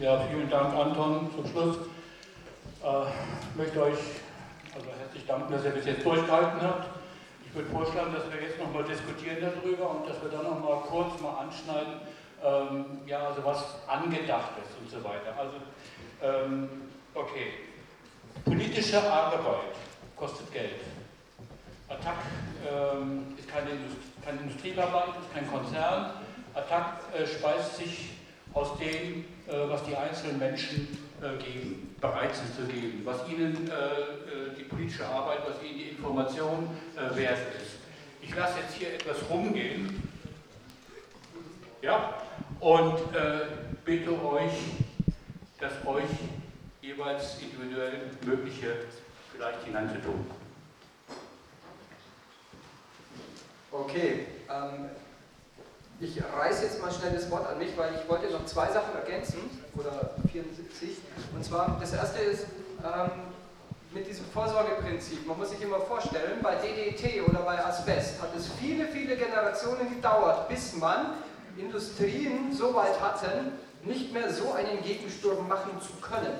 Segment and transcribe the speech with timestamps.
[0.00, 1.30] Ja, vielen Dank, Anton.
[1.36, 3.04] Zum Schluss äh,
[3.50, 3.98] ich möchte euch
[4.74, 6.88] also herzlich danken, dass ihr bis jetzt durchgehalten habt.
[7.46, 11.20] Ich würde vorschlagen, dass wir jetzt nochmal diskutieren darüber und dass wir dann nochmal kurz
[11.20, 12.00] mal anschneiden,
[12.42, 15.32] ähm, ja, also was angedacht ist und so weiter.
[15.38, 15.54] Also,
[16.22, 16.68] ähm,
[17.14, 17.52] okay.
[18.44, 19.40] Politische Arbeit
[20.16, 20.80] kostet Geld.
[21.88, 22.16] Attac
[22.68, 26.10] ähm, ist keine Indust kein Industrieverband, ist kein Konzern.
[26.52, 28.10] Attac äh, speist sich
[28.54, 30.88] aus dem, äh, was die einzelnen Menschen
[31.20, 35.88] äh, geben, bereit sind zu geben, was ihnen äh, die politische Arbeit, was ihnen die
[35.90, 36.68] Information
[37.14, 37.76] wert ist.
[38.22, 40.02] Ich lasse jetzt hier etwas rumgehen
[41.82, 42.14] ja,
[42.60, 42.98] und
[43.84, 44.52] bitte euch,
[45.60, 46.08] das euch
[46.80, 48.76] jeweils individuell Mögliche
[49.32, 50.26] vielleicht hineinzutun.
[53.70, 54.88] Okay, ähm,
[56.00, 58.94] ich reiße jetzt mal schnell das Wort an mich, weil ich wollte noch zwei Sachen
[58.94, 59.38] ergänzen,
[59.76, 60.98] oder 74.
[61.34, 62.46] Und zwar, das erste ist
[62.82, 63.10] ähm,
[63.92, 65.26] mit diesem Vorsorgeprinzip.
[65.26, 69.88] Man muss sich immer vorstellen, bei DDT oder bei Asbest hat es viele, viele Generationen
[69.94, 71.14] gedauert, bis man
[71.56, 73.52] Industrien so weit hatten,
[73.84, 76.34] nicht mehr so einen Gegensturm machen zu können,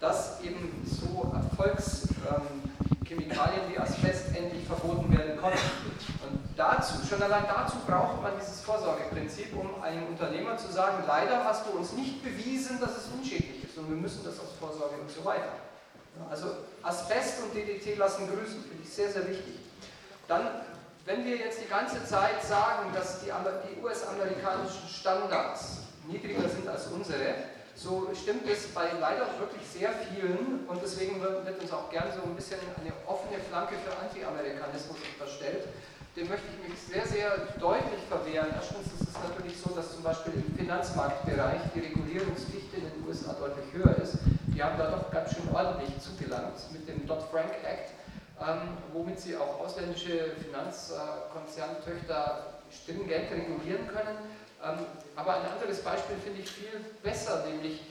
[0.00, 5.15] dass eben so Erfolgschemikalien ähm, wie Asbest endlich verboten werden
[6.66, 11.66] dazu, schon allein dazu braucht man dieses Vorsorgeprinzip, um einem Unternehmer zu sagen, leider hast
[11.66, 15.10] du uns nicht bewiesen, dass es unschädlich ist und wir müssen das aus Vorsorge und
[15.10, 15.52] so weiter.
[16.30, 16.46] Also
[16.82, 19.60] Asbest und DDT lassen grüßen, finde ich sehr, sehr wichtig.
[20.26, 20.48] Dann,
[21.04, 23.30] wenn wir jetzt die ganze Zeit sagen, dass die,
[23.82, 25.78] US-amerikanischen Standards
[26.08, 27.34] niedriger sind als unsere,
[27.76, 32.22] so stimmt es bei leider wirklich sehr vielen und deswegen wird uns auch gern so
[32.22, 35.68] ein bisschen eine offene Flanke für Anti-Amerikanismus unterstellt
[36.16, 38.48] dem möchte ich mich sehr, sehr deutlich verwehren.
[38.54, 43.34] Erstens ist es natürlich so, dass zum Beispiel im Finanzmarktbereich die Regulierungsdichte in den USA
[43.34, 44.16] deutlich höher ist.
[44.48, 47.90] Die haben da doch ganz schön ordentlich zugelangt mit dem Dodd-Frank Act,
[48.40, 54.16] ähm, womit sie auch ausländische Finanzkonzerntöchter stringent regulieren können.
[54.64, 57.82] Ähm, aber ein anderes Beispiel finde ich viel besser, nämlich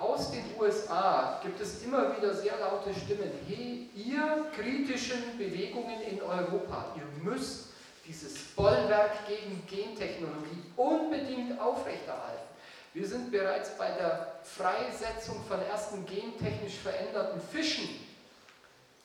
[0.00, 3.30] aus den USA gibt es immer wieder sehr laute Stimmen.
[3.46, 7.68] Hey, ihr kritischen Bewegungen in Europa, ihr müsst
[8.06, 12.48] dieses Bollwerk gegen Gentechnologie unbedingt aufrechterhalten.
[12.92, 17.88] Wir sind bereits bei der Freisetzung von ersten gentechnisch veränderten Fischen.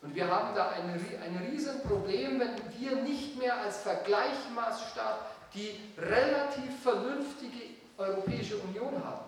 [0.01, 6.81] Und wir haben da ein, ein Riesenproblem, wenn wir nicht mehr als Vergleichmaßstab die relativ
[6.81, 9.25] vernünftige Europäische Union haben.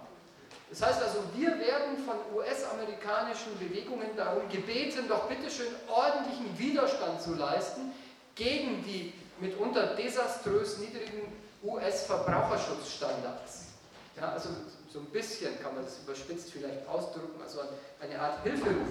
[0.78, 7.34] Das heißt also, wir werden von US-amerikanischen Bewegungen darum gebeten, doch bitteschön ordentlichen Widerstand zu
[7.34, 7.92] leisten
[8.36, 11.34] gegen die mitunter desaströs niedrigen
[11.64, 13.70] US-Verbraucherschutzstandards.
[14.18, 14.50] Ja, also
[14.94, 17.62] so ein bisschen kann man das überspitzt vielleicht ausdrücken, also
[18.00, 18.90] eine Art Hilferuf.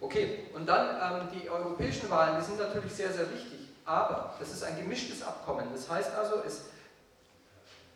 [0.00, 4.52] Okay, und dann ähm, die europäischen Wahlen, die sind natürlich sehr, sehr wichtig, aber das
[4.52, 5.68] ist ein gemischtes Abkommen.
[5.72, 6.64] Das heißt also, es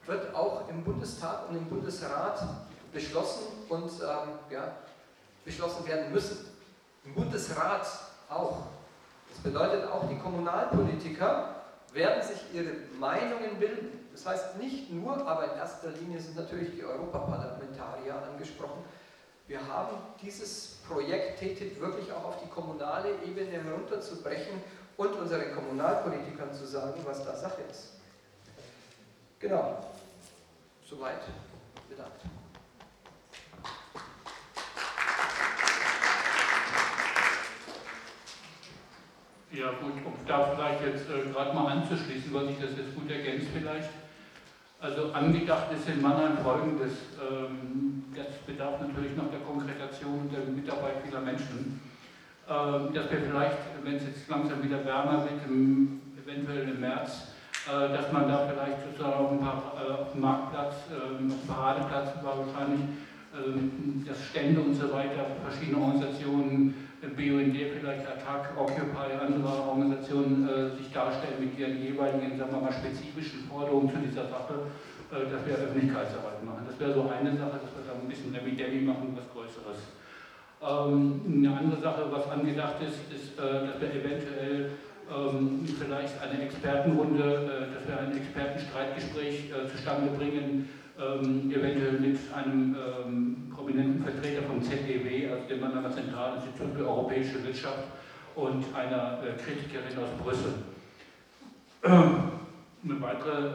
[0.09, 2.43] wird auch im Bundestag und im Bundesrat
[2.93, 4.73] beschlossen und ähm, ja,
[5.45, 6.47] beschlossen werden müssen.
[7.05, 7.87] Im Bundesrat
[8.29, 8.63] auch.
[9.31, 11.55] Das bedeutet auch, die Kommunalpolitiker
[11.93, 14.09] werden sich ihre Meinungen bilden.
[14.13, 18.83] Das heißt nicht nur, aber in erster Linie sind natürlich die Europaparlamentarier angesprochen.
[19.47, 24.61] Wir haben dieses Projekt TTIP wirklich auch auf die kommunale Ebene herunterzubrechen
[24.97, 27.93] und unseren Kommunalpolitikern zu sagen, was da Sache ist.
[29.39, 29.79] Genau.
[30.89, 31.21] Soweit
[31.91, 32.23] bedankt.
[39.53, 43.11] Ja gut, um da vielleicht jetzt äh, gerade mal anzuschließen, weil sich das jetzt gut
[43.11, 43.91] ergänzt vielleicht.
[44.81, 51.03] Also angedacht ist in Mannheim folgendes, ähm, das bedarf natürlich noch der Konkretation der Mitarbeit
[51.05, 51.83] vieler Menschen,
[52.49, 57.33] ähm, dass wir vielleicht, wenn es jetzt langsam wieder wärmer wird, im, eventuell im März,
[57.69, 62.09] dass man da vielleicht sozusagen auf dem, äh, auf dem Marktplatz, ähm, auf dem Paradeplatz
[62.25, 62.81] war wahrscheinlich,
[63.37, 70.49] ähm, dass Stände und so weiter, verschiedene Organisationen, äh, BUND vielleicht, Attac, Occupy, andere Organisationen
[70.79, 74.73] sich darstellen mit ihren jeweiligen, sagen wir mal, spezifischen Forderungen zu dieser Sache,
[75.11, 76.67] dass wir Öffentlichkeitsarbeit machen.
[76.67, 79.79] Das wäre so eine Sache, dass wir da ein bisschen Remi-Demi machen, was Größeres.
[80.61, 84.71] Ähm, eine andere Sache, was angedacht ist, ist, dass wir eventuell
[85.11, 90.69] ähm, vielleicht eine Expertenrunde, äh, dass wir ein Expertenstreitgespräch äh, zustande bringen,
[90.99, 97.43] ähm, eventuell mit einem ähm, prominenten Vertreter vom ZEW, also dem Mannheimer Zentralinstitut für Europäische
[97.45, 97.85] Wirtschaft
[98.35, 100.55] und einer äh, Kritikerin aus Brüssel.
[101.83, 103.51] Eine weitere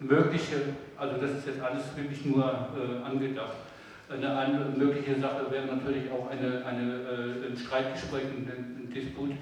[0.00, 3.56] mögliche, also das ist jetzt alles wirklich nur äh, angedacht.
[4.10, 9.32] Eine, mögliche Sache wäre natürlich auch eine, eine, äh, ein Streitgespräch, ein Disput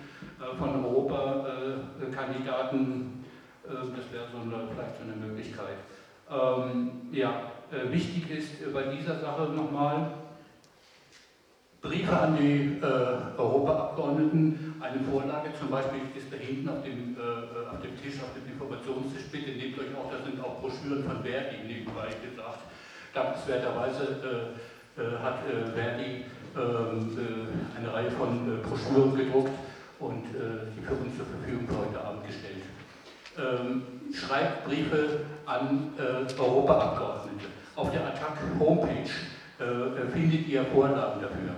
[0.40, 3.24] äh, von Europakandidaten.
[3.64, 5.78] Äh, das wäre so eine, vielleicht so eine Möglichkeit.
[6.28, 10.12] Ähm, ja, äh, wichtig ist bei dieser Sache nochmal,
[11.80, 17.20] Briefe an die äh, Europaabgeordneten, eine Vorlage zum Beispiel ist da hinten auf dem, äh,
[17.70, 21.22] auf dem Tisch, auf dem Informationstisch, bitte nehmt euch auch, da sind auch Broschüren von
[21.22, 22.58] Verdi nebenbei gesagt.
[23.14, 24.52] Dankenswerterweise
[24.98, 25.38] äh, hat
[25.74, 26.24] Verdi
[26.56, 29.52] ähm, äh, eine Reihe von Broschüren gedruckt
[29.98, 32.62] und die für uns zur Verfügung für heute Abend gestellt.
[33.38, 33.82] Ähm,
[34.12, 35.92] schreibt Briefe an
[36.38, 37.46] Europaabgeordnete.
[37.76, 39.10] Auf der Attac-Homepage
[40.12, 41.56] findet ihr Vorlagen dafür.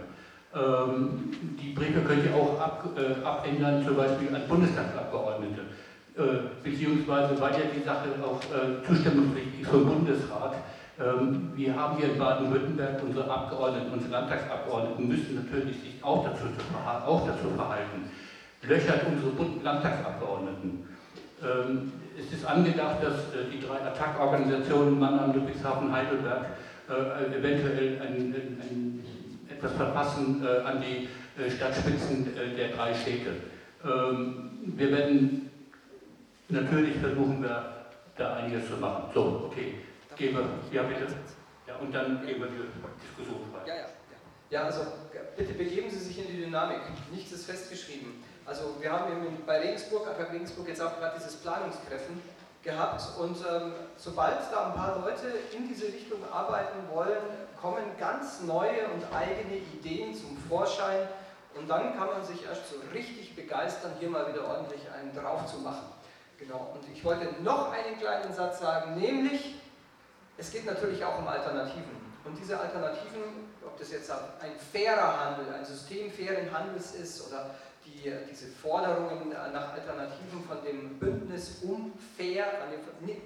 [0.54, 1.30] Ähm,
[1.60, 5.60] die Briefe könnt ihr auch ab, äh, abändern, zum Beispiel an Bundestagsabgeordnete,
[6.16, 6.22] äh,
[6.64, 10.56] beziehungsweise weil ja die Sache auch äh, zustimmungspflichtig ist vom Bundesrat.
[10.98, 16.44] Ähm, wir haben hier in Baden-Württemberg unsere Abgeordneten, unsere Landtagsabgeordneten müssen natürlich sich auch dazu,
[17.06, 18.08] auch dazu verhalten.
[18.62, 20.88] Löchert unsere Landtagsabgeordneten.
[21.42, 26.46] Ähm, es ist angedacht, dass äh, die drei Attack-Organisationen Mannheim, Ludwigshafen, Heidelberg
[26.88, 29.04] äh, eventuell ein, ein, ein
[29.48, 31.08] etwas verpassen äh, an die
[31.40, 33.34] äh, Stadtspitzen äh, der drei Städte.
[33.84, 35.50] Ähm, wir werden
[36.48, 37.78] natürlich versuchen, wir
[38.16, 39.04] da einiges zu machen.
[39.14, 39.74] So, okay.
[40.16, 41.06] Gehen wir, ja bitte.
[41.66, 43.68] Ja, und dann gehen wir die Diskussion frei.
[43.68, 43.86] Ja, ja.
[44.50, 44.80] ja, also
[45.36, 46.80] bitte begeben Sie sich in die Dynamik.
[47.12, 48.14] Nichts ist festgeschrieben.
[48.48, 49.12] Also wir haben
[49.44, 52.22] bei Regensburg, bei Regensburg jetzt auch gerade dieses Planungstreffen
[52.62, 57.20] gehabt und ähm, sobald da ein paar Leute in diese Richtung arbeiten wollen,
[57.60, 61.06] kommen ganz neue und eigene Ideen zum Vorschein
[61.56, 65.44] und dann kann man sich erst so richtig begeistern, hier mal wieder ordentlich einen drauf
[65.44, 65.92] zu machen.
[66.38, 69.56] Genau, und ich wollte noch einen kleinen Satz sagen, nämlich,
[70.38, 71.98] es geht natürlich auch um Alternativen.
[72.24, 77.54] Und diese Alternativen, ob das jetzt ein fairer Handel, ein System fairen Handels ist oder
[77.88, 82.46] die, diese Forderungen nach Alternativen von dem Bündnis unfair,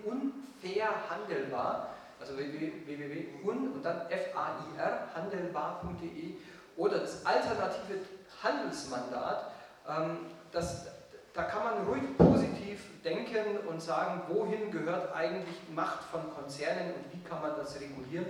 [0.04, 6.34] unfair handelbar, also www.un und dann FAIR, handelbar.de
[6.76, 7.98] oder das alternative
[8.42, 9.52] Handelsmandat,
[9.88, 10.18] ähm,
[10.52, 10.86] das,
[11.34, 16.94] da kann man ruhig positiv denken und sagen, wohin gehört eigentlich die Macht von Konzernen
[16.94, 18.26] und wie kann man das regulieren.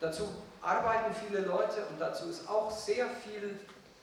[0.00, 0.28] Dazu
[0.60, 3.58] arbeiten viele Leute und dazu ist auch sehr viel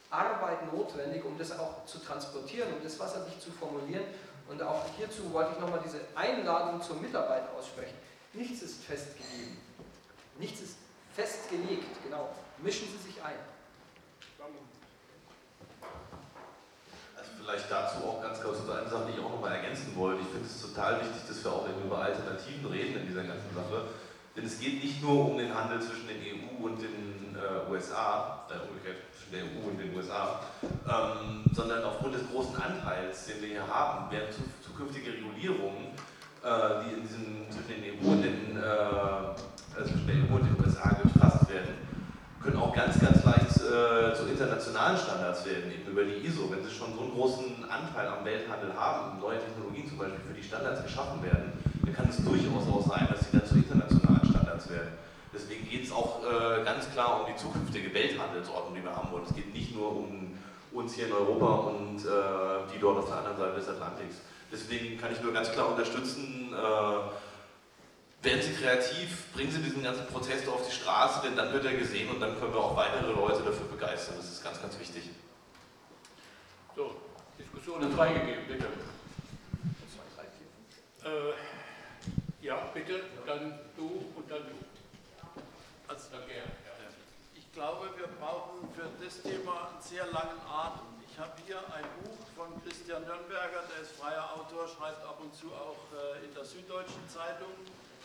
[0.09, 4.03] Arbeit notwendig, um das auch zu transportieren, um das wasserdicht zu formulieren.
[4.50, 7.95] Und auch hierzu wollte ich nochmal diese Einladung zur Mitarbeit aussprechen.
[8.33, 9.57] Nichts ist festgegeben.
[10.39, 10.77] Nichts ist
[11.15, 11.85] festgelegt.
[12.03, 12.29] Genau.
[12.57, 13.38] Mischen Sie sich ein.
[17.15, 20.21] Also vielleicht dazu auch ganz kurz so eine Sache, die ich auch nochmal ergänzen wollte.
[20.21, 23.88] Ich finde es total wichtig, dass wir auch über Alternativen reden in dieser ganzen Sache.
[24.35, 28.47] Denn es geht nicht nur um den Handel zwischen den EU und den äh, USA,
[28.50, 28.97] äh, umgekehrt
[29.31, 34.11] der EU und den USA, ähm, sondern aufgrund des großen Anteils, den wir hier haben,
[34.11, 34.29] werden
[34.61, 35.93] zukünftige Regulierungen
[36.43, 40.47] äh, die in diesem, zwischen den EU und den, äh, also zwischen der EU und
[40.47, 41.75] den USA gefasst werden,
[42.41, 46.49] können auch ganz, ganz leicht äh, zu internationalen Standards werden, eben über die ISO.
[46.49, 50.33] Wenn sie schon so einen großen Anteil am Welthandel haben, neue Technologien zum Beispiel für
[50.33, 51.51] die Standards geschaffen werden,
[51.83, 54.95] dann kann es durchaus auch sein, dass sie dann zu internationalen Standards werden.
[55.33, 59.25] Deswegen geht es auch äh, ganz klar um die zukünftige Welthandelsordnung, die wir haben wollen.
[59.27, 60.37] Es geht nicht nur um
[60.71, 64.15] uns hier in Europa und äh, die dort auf der anderen Seite des Atlantiks.
[64.51, 70.06] Deswegen kann ich nur ganz klar unterstützen, äh, werden Sie kreativ, bringen Sie diesen ganzen
[70.07, 73.11] Protest auf die Straße, denn dann wird er gesehen und dann können wir auch weitere
[73.11, 74.15] Leute dafür begeistern.
[74.18, 75.09] Das ist ganz, ganz wichtig.
[76.75, 76.95] So,
[77.37, 78.65] Diskussion ist freigegeben, bitte.
[81.06, 84.69] Äh, ja, bitte, dann du und dann du.
[85.99, 86.95] Also,
[87.35, 90.89] ich glaube, wir brauchen für das Thema einen sehr langen Atem
[91.19, 95.51] habe hier ein Buch von Christian Nürnberger, der ist freier Autor, schreibt ab und zu
[95.51, 97.51] auch äh, in der Süddeutschen Zeitung.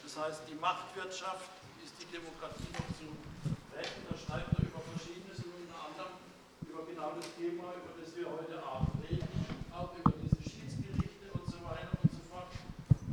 [0.02, 1.46] Das heißt, die Machtwirtschaft
[1.86, 3.06] ist die Demokratie noch zu
[3.70, 4.02] retten.
[4.10, 6.18] Da schreibt er über Verschiedenes und unter anderem
[6.66, 9.30] über genau das Thema, über das wir heute Abend reden,
[9.70, 12.50] auch über diese Schiedsgerichte und so weiter und so fort.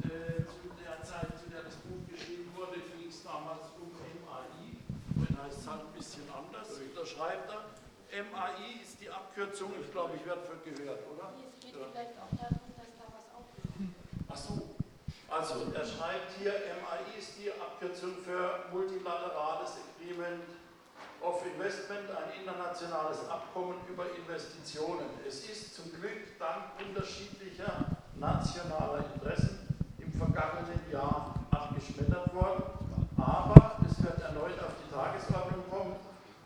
[0.10, 3.94] Äh, zu der Zeit, zu der das Buch geschrieben wurde, ging es damals um
[4.26, 4.82] MAI.
[5.14, 6.74] Heute heißt es halt ein bisschen anders.
[6.74, 11.30] Da schreibt er, MAI ist die Abkürzung, ich glaube, ich werde gehört, oder?
[11.54, 11.86] Es geht ja.
[11.94, 13.94] vielleicht auch darum, dass da was aufgeht.
[14.28, 14.74] Ach so.
[15.30, 16.52] Also, er schreibt hier,
[16.82, 20.44] MAI ist die Abkürzung für Multilaterales Agreement
[21.22, 25.06] of Investment, ein internationales Abkommen über Investitionen.
[25.26, 27.86] Es ist zum Glück dank unterschiedlicher
[28.18, 32.64] nationaler Interessen im vergangenen Jahr abgeschmettert worden.
[33.16, 35.96] Aber es wird erneut auf die Tagesordnung kommen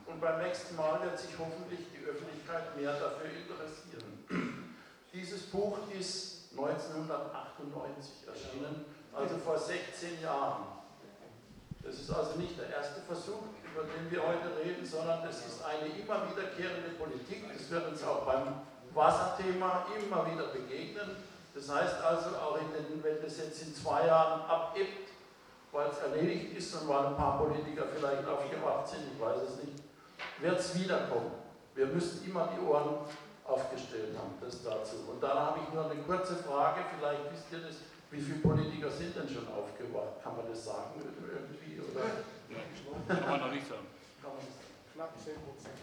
[0.06, 4.26] und beim nächsten Mal wird sich hoffentlich die Öffentlichkeit mehr dafür interessieren.
[5.14, 10.82] Dieses Buch ist 1998 erschienen, also vor 16 Jahren.
[11.84, 15.62] Das ist also nicht der erste Versuch, über den wir heute reden, sondern es ist
[15.62, 17.46] eine immer wiederkehrende Politik.
[17.54, 18.66] Das wird uns auch beim
[18.96, 21.22] Wasserthema immer wieder begegnen.
[21.54, 25.10] Das heißt also, auch den, wenn das jetzt in zwei Jahren abebbt,
[25.72, 29.64] weil es erledigt ist und weil ein paar Politiker vielleicht aufgewacht sind, ich weiß es
[29.64, 29.85] nicht,
[30.40, 31.32] wird es wiederkommen.
[31.76, 33.06] Wir müssen immer die Ohren
[33.44, 34.96] aufgestellt haben, das dazu.
[35.12, 37.76] Und dann habe ich nur eine kurze Frage, vielleicht wisst ihr das,
[38.12, 40.24] wie viele Politiker sind denn schon aufgewacht?
[40.24, 41.82] Kann man das sagen irgendwie?
[41.82, 42.24] Oder?
[43.08, 43.86] Kann man noch nicht sagen.
[44.96, 45.76] Knapp 10 Prozent.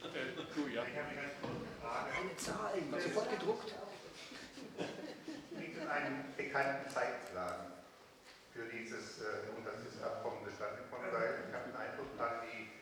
[0.00, 0.80] Äh, du, ja.
[0.80, 2.08] Ich habe eine kurze Frage.
[2.16, 3.74] Eine Zahl, sofort gedruckt.
[5.52, 7.76] Gibt es einen bekannten Zeitplan
[8.48, 11.04] für dieses, äh, und dass dieses Abkommen zustande kommt?
[11.12, 12.72] Weil ich habe den Eindruck, dass die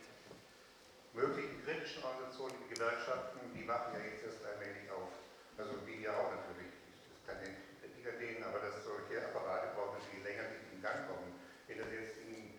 [1.10, 5.10] möglichen kritischen Organisationen, die Gewerkschaften, die wachen ja jetzt erst allmählich auf.
[5.58, 6.70] Also die ja auch natürlich.
[6.86, 10.78] Das ist keine Kritik an denen, aber dass solche Apparate brauchen, die länger nicht in
[10.78, 11.34] Gang kommen.
[11.66, 12.54] Wenn das jetzt in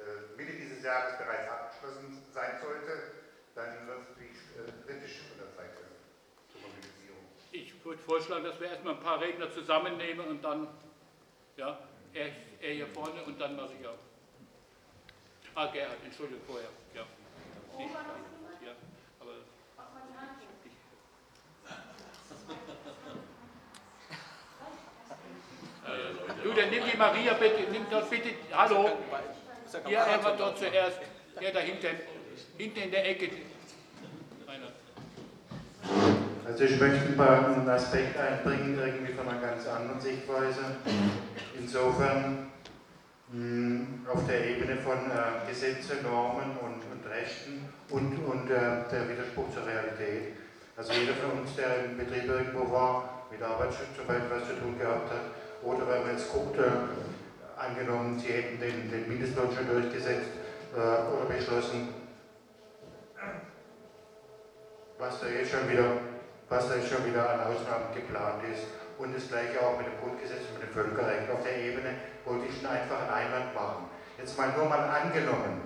[0.00, 5.36] äh, Mitte dieses Jahres bereits abgeschlossen sein sollte, dann wird es natürlich äh, kritisch von
[5.36, 5.84] der Seite
[6.48, 7.28] zur Mobilisierung.
[7.52, 10.72] Ich würde vorschlagen, dass wir erstmal ein paar Redner zusammennehmen und dann,
[11.60, 11.76] ja,
[12.16, 12.32] er,
[12.64, 14.00] er hier vorne und dann mache ich auch.
[15.54, 17.04] Ah, Gerhard, Entschuldigung, vorher, ja.
[17.76, 17.94] Nicht,
[18.64, 18.74] ja,
[26.58, 28.90] dann nimm die Maria bitte, nimm dort bitte, hallo,
[29.86, 30.98] hier einfach dort zuerst,
[31.40, 31.86] der da hinten,
[32.56, 33.30] hinten in der Ecke.
[36.44, 40.76] Also ich möchte ein paar einen Aspekt einbringen, irgendwie von einer ganz anderen Sichtweise.
[41.58, 42.50] Insofern
[43.30, 49.08] mh, auf der Ebene von äh, Gesetze, Normen und, und Rechten und, und äh, der
[49.08, 50.36] Widerspruch zur Realität.
[50.76, 54.54] Also jeder von uns, der im Betrieb irgendwo war, mit Arbeitsschutz zum Beispiel was zu
[54.54, 55.20] tun gehabt hat,
[55.62, 60.30] oder wenn man jetzt guckt, äh, angenommen, Sie hätten den, den Mindestlohn schon durchgesetzt
[60.74, 61.94] äh, oder beschlossen,
[64.98, 65.98] was da jetzt schon wieder
[66.48, 68.64] was da schon wieder an Ausnahmen geplant ist.
[68.98, 71.30] Und das gleiche auch mit dem Grundgesetz und mit dem Völkerrecht.
[71.30, 73.86] Auf der Ebene wollte ich schon einfach einen Einwand machen.
[74.18, 75.62] Jetzt mal nur mal angenommen,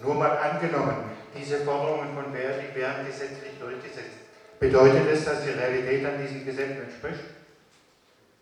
[0.00, 4.26] nur mal angenommen, diese Forderungen von Verdi wären gesetzlich durchgesetzt.
[4.58, 7.22] Bedeutet es, dass die Realität an diesen Gesetzen entspricht?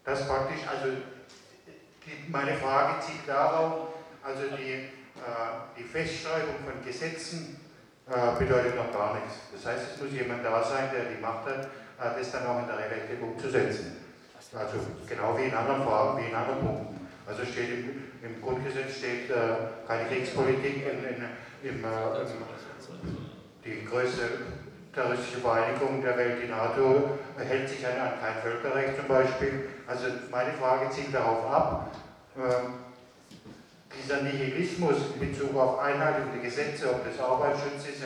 [0.04, 0.96] Das praktisch, also
[2.04, 3.88] die, meine Frage zieht darauf,
[4.22, 4.88] also die, äh,
[5.78, 7.60] die Festschreibung von Gesetzen
[8.10, 9.34] äh, bedeutet noch gar nichts.
[9.52, 12.58] Das heißt, es muss jemand da sein, der die Macht hat, äh, das dann auch
[12.58, 13.98] in der Realität umzusetzen.
[14.54, 14.76] Also
[15.08, 17.08] genau wie in anderen Fragen, wie in anderen Punkten.
[17.26, 21.24] Also steht im, im Grundgesetz steht äh, keine Kriegspolitik, in, in,
[21.62, 21.88] im, äh,
[23.64, 24.22] die größte
[24.92, 29.68] terroristische Vereinigung der Welt, die NATO, hält sich an kein Völkerrecht zum Beispiel.
[29.86, 31.90] Also meine Frage zielt darauf ab,
[32.36, 32.74] ähm,
[33.92, 38.02] dieser Nihilismus in Bezug auf Einhaltung der Gesetze, ob das Arbeitsschutz ist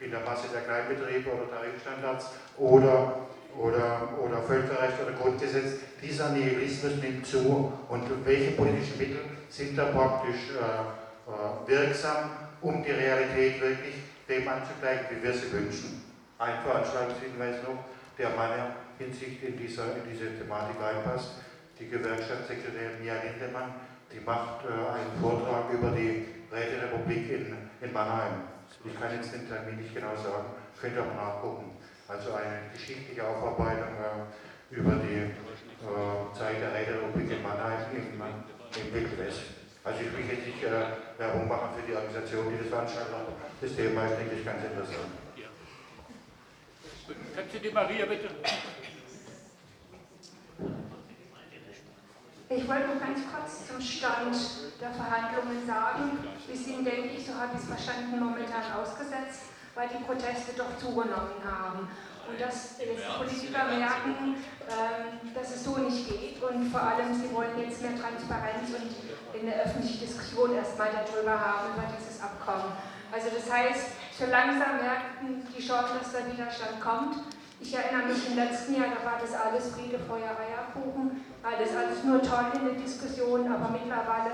[0.00, 3.26] in, der Masse der Kleinbetriebe oder Tarifstandards oder,
[3.58, 7.72] oder, oder Völkerrecht oder Grundgesetz, dieser Nihilismus nimmt zu.
[7.88, 12.30] Und welche politischen Mittel sind da praktisch äh, äh, wirksam,
[12.60, 13.94] um die Realität wirklich
[14.28, 16.02] dem anzugleichen, wie wir sie wünschen?
[16.38, 17.84] Ein Veranstaltungshinweis noch,
[18.18, 21.30] der meiner Hinsicht in, dieser, in diese Thematik reinpasst.
[21.78, 23.74] Die Gewerkschaftssekretärin Mia Lindemann
[24.12, 28.48] die macht äh, einen Vortrag über die Räterepublik in, in Mannheim.
[28.84, 30.46] Ich kann jetzt den Termin nicht genau sagen,
[30.80, 31.76] könnt ihr auch nachgucken.
[32.08, 38.94] Also eine geschichtliche Aufarbeitung äh, über die äh, Zeit der Räterepublik in Mannheim im, im
[38.94, 39.42] Wild West.
[39.82, 43.26] Also ich will jetzt nicht äh, Werbung machen für die Organisation, die das veranstaltet hat.
[43.60, 45.12] Das Thema ist, denke ich, ganz interessant.
[45.36, 45.48] Ja.
[47.34, 48.28] Kannst du die Maria bitte?
[52.48, 54.38] Ich wollte nur ganz kurz zum Stand
[54.80, 56.14] der Verhandlungen sagen.
[56.46, 60.78] Wir sind, denke ich, so habe ich es verstanden, momentan ausgesetzt, weil die Proteste doch
[60.78, 61.90] zugenommen haben.
[62.22, 66.38] Und dass jetzt Politiker merken, ähm, dass es so nicht geht.
[66.40, 68.94] Und vor allem, sie wollen jetzt mehr Transparenz und
[69.34, 72.70] in der öffentlichen Diskussion erstmal darüber haben, über dieses Abkommen.
[73.10, 77.26] Also das heißt, so langsam merken die schon, dass der Widerstand kommt.
[77.58, 81.70] Ich erinnere mich im letzten Jahr, da war das alles Friede, Feuer, Eierkuchen, war das
[81.76, 84.32] alles nur toll in der Diskussion, aber mittlerweile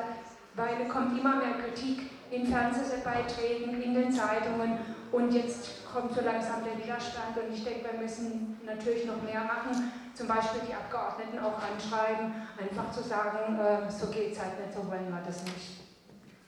[0.54, 4.78] weil kommt immer mehr Kritik in Fernsehbeiträgen, in den Zeitungen
[5.12, 9.44] und jetzt kommt so langsam der Widerstand und ich denke, wir müssen natürlich noch mehr
[9.44, 14.58] machen, zum Beispiel die Abgeordneten auch anschreiben, einfach zu sagen, äh, so geht es halt
[14.60, 15.82] nicht, so wollen wir das nicht.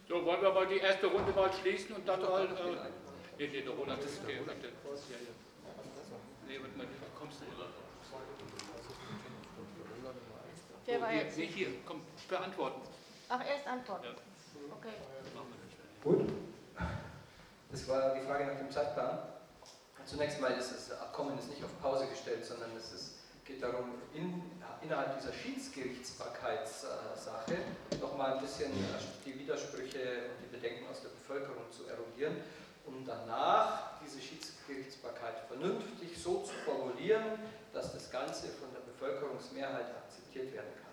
[0.09, 2.44] So, wollen wir mal die erste Runde mal schließen und dann mal...
[2.44, 2.49] Äh,
[3.38, 4.37] nee, nee, der Roland ist der.
[4.37, 4.40] Nee,
[6.61, 6.87] warte mal,
[7.18, 7.44] kommst du?
[10.86, 11.38] Der war hier, jetzt.
[11.38, 12.82] Nee, hier, komm, beantworten.
[13.28, 14.04] Ach, erst antworten.
[14.04, 14.10] Ja.
[14.78, 14.92] Okay.
[16.02, 16.28] Gut.
[17.70, 19.18] Das war die Frage nach dem Zeitplan.
[20.04, 23.14] Zunächst mal ist das Abkommen ist nicht auf Pause gestellt, sondern es ist,
[23.46, 24.42] geht darum, in,
[24.82, 27.56] innerhalb dieser Schiedsgerichtsbarkeitssache
[28.00, 28.70] nochmal ein bisschen
[29.24, 32.36] die Widersprüche und die Bedenken aus der Bevölkerung zu erodieren,
[32.84, 37.38] um danach diese Schiedsgerichtsbarkeit vernünftig so zu formulieren,
[37.74, 40.84] dass das Ganze von der Bevölkerungsmehrheit akzeptiert werden kann.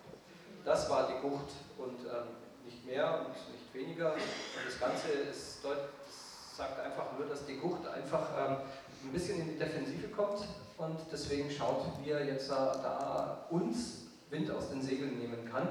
[0.65, 2.35] Das war die Wucht und ähm,
[2.65, 4.13] nicht mehr und nicht weniger.
[4.13, 4.21] Und
[4.65, 8.57] das Ganze ist deut das sagt einfach nur, dass die Gucht einfach ähm,
[9.03, 10.45] ein bisschen in die Defensive kommt
[10.77, 15.69] und deswegen schaut, wie er jetzt äh, da uns Wind aus den Segeln nehmen kann.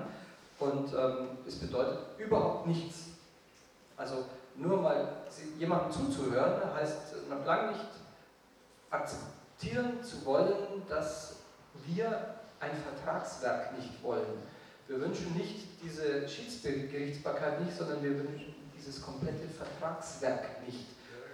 [0.59, 3.09] Und ähm, es bedeutet überhaupt nichts.
[3.97, 4.25] Also
[4.57, 5.09] nur mal
[5.59, 7.87] jemandem zuzuhören, heißt noch lange nicht
[8.91, 9.40] akzeptieren
[10.03, 11.37] zu wollen, dass
[11.87, 14.27] wir ein Vertragswerk nicht wollen.
[14.89, 20.87] Wir wünschen nicht diese Schiedsgerichtsbarkeit nicht, sondern wir wünschen dieses komplette Vertragswerk nicht.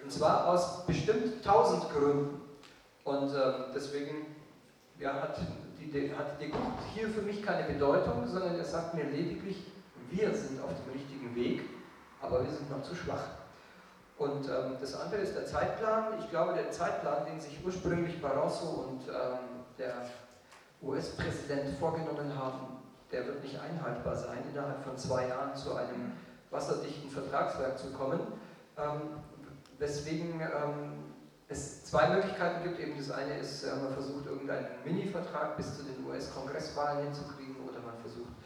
[0.02, 2.40] Und zwar aus bestimmt tausend Gründen.
[3.04, 4.26] Und äh, deswegen
[4.98, 5.38] ja, hat,
[5.80, 6.52] die, hat die
[6.94, 9.56] hier für mich keine Bedeutung, sondern er sagt mir lediglich,
[10.10, 11.62] wir sind auf dem richtigen Weg,
[12.20, 13.28] aber wir sind noch zu schwach.
[14.18, 16.18] Und ähm, das andere ist der Zeitplan.
[16.20, 20.06] Ich glaube, der Zeitplan, den sich ursprünglich Barroso und ähm, der
[20.82, 22.78] US-Präsident vorgenommen haben,
[23.12, 26.12] der wird nicht einhaltbar sein, innerhalb von zwei Jahren zu einem
[26.50, 28.20] wasserdichten Vertragswerk zu kommen.
[28.78, 29.20] Ähm,
[29.78, 31.04] weswegen ähm,
[31.48, 32.80] es zwei Möglichkeiten gibt.
[32.80, 37.80] Eben das eine ist, äh, man versucht irgendeinen Mini-Vertrag bis zu den US-Kongresswahlen hinzukriegen oder
[37.80, 38.36] man versucht ähm,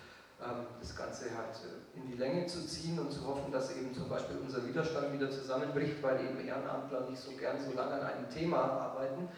[0.81, 1.57] das Ganze halt
[1.95, 5.31] in die Länge zu ziehen und zu hoffen, dass eben zum Beispiel unser Widerstand wieder
[5.31, 9.29] zusammenbricht, weil eben Ehrenamtler nicht so gern so lange an einem Thema arbeiten.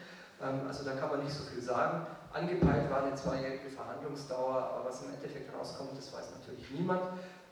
[0.41, 2.05] Ähm, also da kann man nicht so viel sagen.
[2.31, 7.01] Angepeilt war eine zweijährige Verhandlungsdauer, aber was im Endeffekt rauskommt, das weiß natürlich niemand.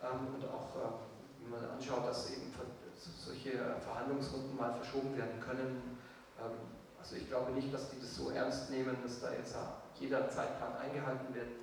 [0.01, 2.53] Ähm, und auch, äh, wenn man anschaut, dass eben
[2.95, 5.97] solche Verhandlungsrunden mal verschoben werden können.
[6.39, 6.55] Ähm,
[6.99, 9.55] also ich glaube nicht, dass die das so ernst nehmen, dass da jetzt
[9.99, 11.60] jeder Zeitplan eingehalten werden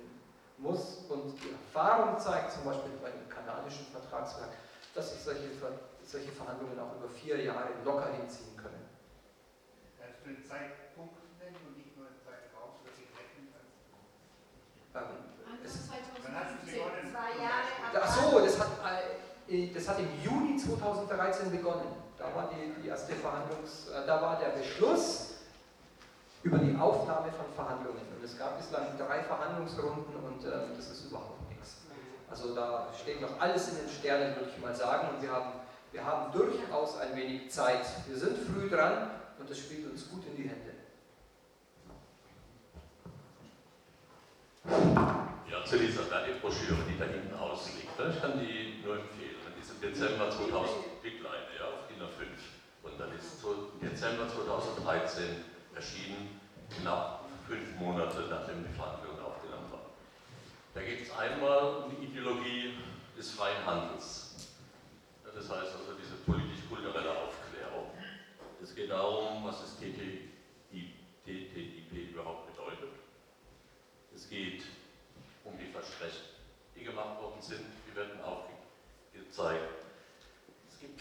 [0.61, 1.05] muss.
[1.09, 4.51] Und die Erfahrung zeigt, zum Beispiel bei dem kanadischen Vertragswerk,
[4.93, 5.49] dass sich solche,
[6.03, 8.89] solche Verhandlungen auch über vier Jahre locker hinziehen können.
[9.99, 13.67] Kannst du den Zeitpunkt nennen und nicht nur den Zeitraum, sodass ich rechnen kann?
[14.99, 18.03] Ähm, es, 2015, zwei Jahre.
[18.03, 18.69] ach so, das hat,
[19.47, 21.87] äh, das hat im Juni 2013 begonnen.
[22.17, 25.28] Da war die, die erste Verhandlungs, äh, da war der Beschluss
[26.43, 28.01] über die Aufnahme von Verhandlungen.
[28.15, 31.77] Und es gab bislang drei Verhandlungsrunden und äh, das ist überhaupt nichts.
[32.29, 35.09] Also da steht noch alles in den Sternen, würde ich mal sagen.
[35.15, 35.51] Und wir haben,
[35.91, 37.85] wir haben durchaus ein wenig Zeit.
[38.07, 40.73] Wir sind früh dran und das spielt uns gut in die Hände.
[45.49, 46.03] Ja, zu dieser
[46.41, 47.89] Broschüre, die da hinten ausliegt.
[47.93, 49.37] Ich kann die nur empfehlen.
[49.55, 52.31] Die ist im Dezember 2000, die kleine, ja, auf DIN A5.
[52.81, 59.89] Und dann ist im Dezember 2013 erschienen, knapp fünf Monate nachdem die Verhandlungen aufgenommen waren.
[60.73, 62.73] Da geht es einmal um die Ideologie
[63.17, 64.49] des freien Handels.
[65.23, 67.91] Das heißt also diese politisch-kulturelle Aufklärung.
[68.61, 70.27] Es geht darum, was das TTIP
[72.11, 72.89] überhaupt bedeutet.
[74.13, 74.63] Es geht
[75.45, 76.25] um die Versprechen,
[76.75, 79.79] die gemacht worden sind, die werden aufgezeigt.
[80.69, 80.99] Es gibt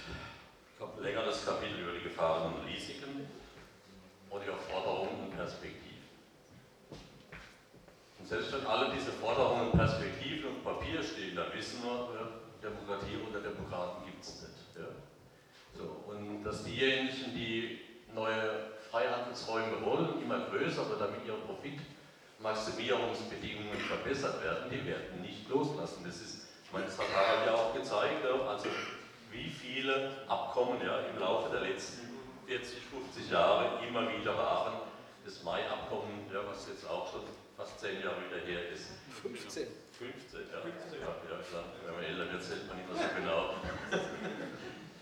[0.80, 3.26] ein längeres Kapitel über die Gefahren und Risiken
[4.30, 5.88] die Forderungen und Perspektiven.
[8.18, 12.08] Und selbst wenn alle diese Forderungen und Perspektiven auf Papier stehen, dann wissen wir,
[12.62, 14.76] Demokratie unter Demokraten gibt es nicht.
[14.76, 14.84] Ja.
[15.76, 17.80] So, und dass diejenigen, die
[18.14, 26.02] neue Freihandelsräume wollen, immer größer oder damit ihre Profitmaximierungsbedingungen verbessert werden, die werden nicht loslassen.
[26.04, 28.68] Das ist, ich meine, hat ja auch gezeigt, also
[29.30, 32.08] wie viele Abkommen ja, im Laufe der letzten
[32.48, 34.72] 40, 50 Jahre immer wieder waren.
[35.22, 37.20] Das Mai-Abkommen, ja, was jetzt auch schon
[37.58, 38.88] fast 10 Jahre wieder her ist.
[39.20, 39.66] 15.
[39.98, 40.56] 15, ja.
[40.56, 41.64] Ja, ja klar.
[41.84, 43.50] Wenn man älter wird, zählt man nicht mehr so genau.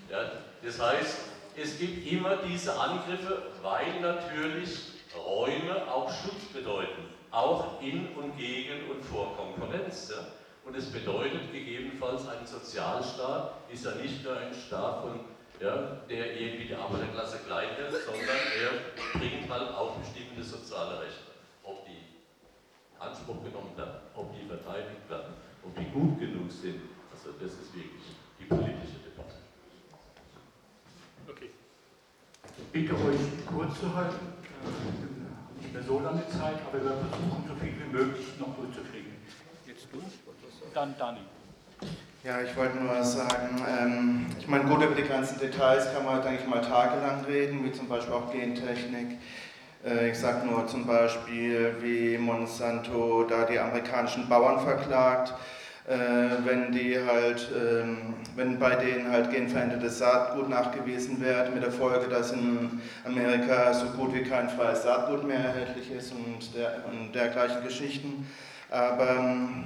[0.09, 0.31] Ja,
[0.63, 1.19] das heißt,
[1.57, 4.79] es gibt immer diese Angriffe, weil natürlich
[5.17, 10.11] Räume auch Schutz bedeuten, auch in und gegen und vor Konkurrenz.
[10.11, 10.27] Ja.
[10.65, 15.21] Und es bedeutet gegebenenfalls, ein Sozialstaat ist ja nicht nur ein Staat von
[15.61, 21.33] ja, der irgendwie die Arbeiterklasse klein hält, sondern er bringt halt auch bestimmte soziale Rechte.
[21.63, 22.03] Ob die
[22.99, 26.81] Anspruch genommen werden, ob die verteidigt werden, ob die gut genug sind,
[27.13, 29.37] also das ist wirklich die politische Debatte.
[31.29, 31.51] Okay.
[32.59, 34.33] Ich bitte euch kurz zu halten.
[34.65, 39.13] Äh, nicht mehr so lange Zeit, aber wir versuchen so viel wie möglich noch durchzukriegen.
[39.67, 40.03] Jetzt du,
[40.75, 41.21] dann Dani.
[42.27, 46.21] Ja, ich wollte nur sagen, ähm, ich meine, gut, über die ganzen Details kann man,
[46.23, 49.19] denke ich mal, tagelang reden, wie zum Beispiel auch Gentechnik.
[49.87, 55.35] Äh, ich sage nur zum Beispiel, wie Monsanto da die amerikanischen Bauern verklagt,
[55.87, 55.95] äh,
[56.45, 62.09] wenn die halt, ähm, wenn bei denen halt genverändertes Saatgut nachgewiesen wird, mit der Folge,
[62.09, 67.15] dass in Amerika so gut wie kein freies Saatgut mehr erhältlich ist und, der, und
[67.15, 68.27] dergleichen Geschichten.
[68.69, 69.65] Aber ähm,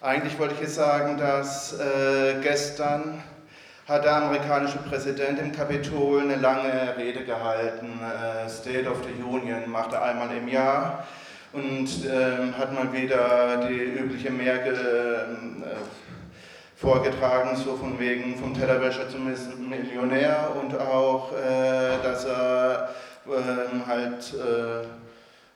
[0.00, 3.22] eigentlich wollte ich jetzt sagen, dass äh, gestern
[3.86, 8.00] hat der amerikanische Präsident im Kapitol eine lange Rede gehalten.
[8.00, 11.06] Äh, State of the Union macht er einmal im Jahr
[11.52, 15.76] und äh, hat mal wieder die übliche Merke äh,
[16.76, 19.26] vorgetragen, so von wegen vom Tellerwäscher zum
[19.68, 22.88] Millionär und auch, äh, dass er
[23.26, 24.86] ähm, halt äh,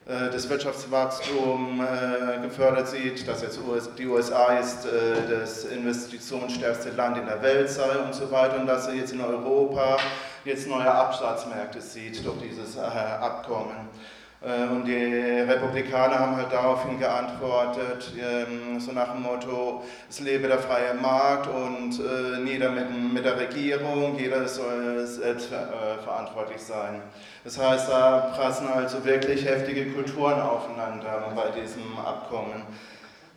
[0.05, 3.59] das Wirtschaftswachstum äh, gefördert sieht, dass jetzt
[3.97, 8.67] die USA jetzt äh, das investitionsstärkste Land in der Welt sei und so weiter und
[8.67, 9.97] dass er jetzt in Europa
[10.43, 13.89] jetzt neue Absatzmärkte sieht durch dieses Abkommen.
[14.71, 20.59] Und die Republikaner haben halt daraufhin geantwortet, ähm, so nach dem Motto, es lebe der
[20.59, 21.99] freie Markt und
[22.43, 25.49] nieder mit, der Regierung, jeder soll selbst
[26.03, 27.01] verantwortlich sein.
[27.43, 32.61] Das heißt, da prassen also wirklich heftige Kulturen aufeinander bei diesem Abkommen.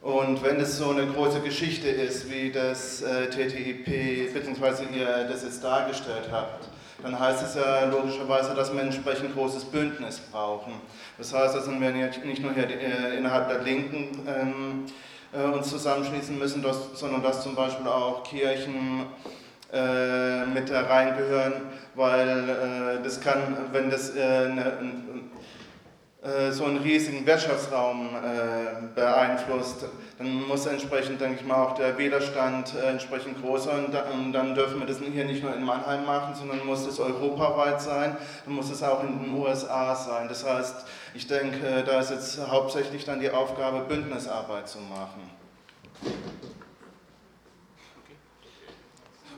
[0.01, 5.43] Und wenn es so eine große Geschichte ist, wie das äh, TTIP, beziehungsweise ihr das
[5.43, 6.69] jetzt dargestellt habt,
[7.03, 10.73] dann heißt es ja logischerweise, dass wir entsprechend großes Bündnis brauchen.
[11.17, 14.87] Das heißt, dass wir nicht nur hier äh, innerhalb der Linken ähm,
[15.33, 19.07] äh, uns zusammenschließen müssen, sondern dass zum Beispiel auch Kirchen
[19.73, 21.53] äh, mit reingehören,
[21.95, 25.19] weil das kann, wenn das äh, ne, äh,
[26.51, 29.85] so einen riesigen Wirtschaftsraum äh, beeinflusst,
[30.19, 33.87] dann muss entsprechend, denke ich mal, auch der Widerstand äh, entsprechend groß sein.
[34.13, 37.81] Und dann dürfen wir das hier nicht nur in Mannheim machen, sondern muss es europaweit
[37.81, 40.27] sein, dann muss es auch in den USA sein.
[40.29, 45.23] Das heißt, ich denke, da ist jetzt hauptsächlich dann die Aufgabe, Bündnisarbeit zu machen.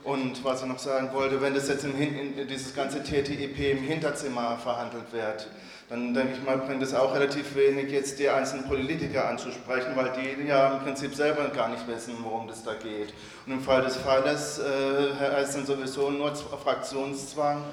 [0.03, 3.83] Und was ich noch sagen wollte, wenn das jetzt im, in, dieses ganze TTIP im
[3.83, 5.47] Hinterzimmer verhandelt wird,
[5.90, 10.12] dann denke ich mal, bringt es auch relativ wenig, jetzt die einzelnen Politiker anzusprechen, weil
[10.12, 13.12] die ja im Prinzip selber gar nicht wissen, worum das da geht.
[13.44, 17.64] Und im Fall des Falles äh, heißt dann sowieso nur Fraktionszwang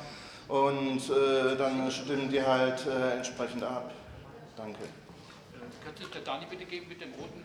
[0.48, 3.92] und äh, dann stimmen die halt äh, entsprechend ab.
[4.56, 4.80] Danke.
[5.86, 7.44] Könnte ich der Dani bitte geben mit dem roten?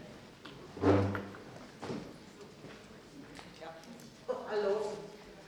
[4.52, 4.96] Hallo.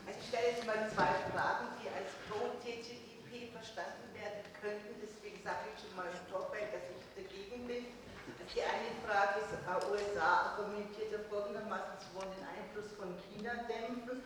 [0.07, 4.97] Also ich stelle jetzt mal zwei Fragen, die als Pro-TTIP verstanden werden könnten.
[4.97, 7.85] Deswegen sage ich schon mal im Vorfeld, dass ich dagegen bin.
[8.33, 13.11] Also die eine Frage ist, die USA argumentiert ja folgendermaßen, sie wollen den Einfluss von
[13.27, 14.23] China dämpfen.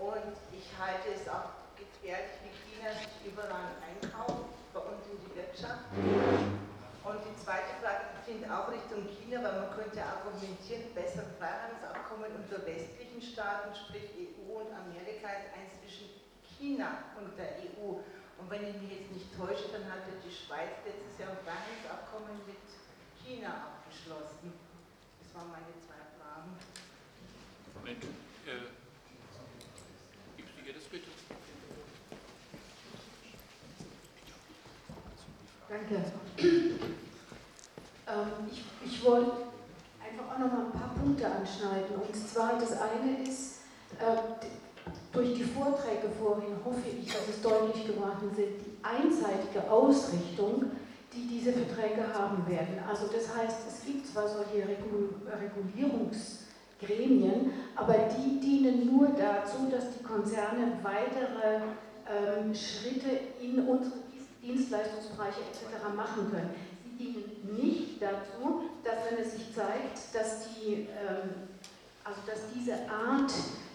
[0.00, 5.36] Und ich halte es auch gefährlich, wie China sich überall einkauft, bei uns in die
[5.36, 5.84] Wirtschaft.
[5.92, 12.64] Und die zweite Frage geht auch Richtung China, weil man könnte argumentieren, besser Freihandelsabkommen unter
[12.64, 16.08] westlichen Staaten, sprich EU und Amerika, als eins zwischen
[16.56, 18.00] China und der EU.
[18.40, 21.42] Und wenn ich mich jetzt nicht täusche, dann hat ja die Schweiz letztes Jahr ein
[21.44, 22.64] Freihandelsabkommen mit
[23.24, 24.52] China abgeschlossen.
[25.22, 26.50] Das waren meine zwei Fragen.
[27.74, 28.66] Moment, äh,
[30.36, 31.08] gibst du ihr das bitte?
[35.68, 36.04] Danke.
[38.08, 39.32] Ähm, ich, ich wollte
[40.02, 41.96] einfach auch noch mal ein paar Punkte anschneiden.
[41.96, 43.60] Und zwar das eine ist,
[43.98, 44.16] äh,
[45.12, 50.70] durch die Vorträge vorhin hoffe ich, dass es deutlich geworden sind, die einseitige Ausrichtung,
[51.14, 52.78] die diese Verträge haben werden.
[52.88, 60.02] Also das heißt, es gibt zwar solche Regulierungsgremien, aber die dienen nur dazu, dass die
[60.02, 61.60] Konzerne weitere
[62.08, 63.96] ähm, Schritte in unsere
[64.42, 65.84] Dienstleistungsbereiche etc.
[65.94, 66.54] machen können
[67.02, 71.30] dienen nicht dazu, dass wenn es sich zeigt, dass, die, ähm,
[72.04, 73.32] also dass diese Art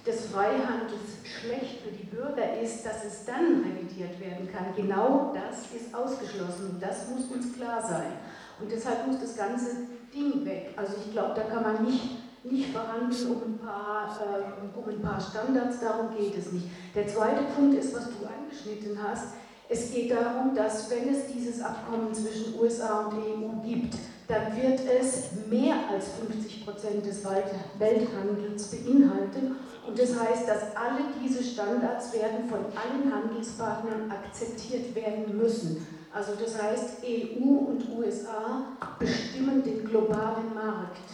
[0.07, 4.73] des Freihandels schlecht für die Bürger ist, dass es dann revidiert werden kann.
[4.75, 8.13] Genau das ist ausgeschlossen und das muss uns klar sein.
[8.59, 9.67] Und deshalb muss das ganze
[10.13, 10.73] Ding weg.
[10.77, 15.01] Also ich glaube, da kann man nicht, nicht verhandeln um ein, paar, äh, um ein
[15.01, 16.67] paar Standards, darum geht es nicht.
[16.95, 19.33] Der zweite Punkt ist, was du angeschnitten hast.
[19.69, 23.95] Es geht darum, dass wenn es dieses Abkommen zwischen USA und EU gibt,
[24.27, 29.55] dann wird es mehr als 50 Prozent des Welthandels beinhalten.
[29.87, 35.87] Und das heißt, dass alle diese Standards werden von allen Handelspartnern akzeptiert werden müssen.
[36.13, 38.65] Also das heißt, EU und USA
[38.99, 41.09] bestimmen den globalen Markt.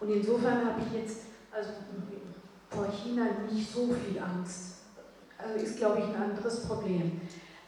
[0.00, 1.18] Und insofern habe ich jetzt
[1.52, 1.70] also
[2.70, 4.76] vor China nicht so viel Angst.
[5.38, 7.20] Also ist, glaube ich, ein anderes Problem.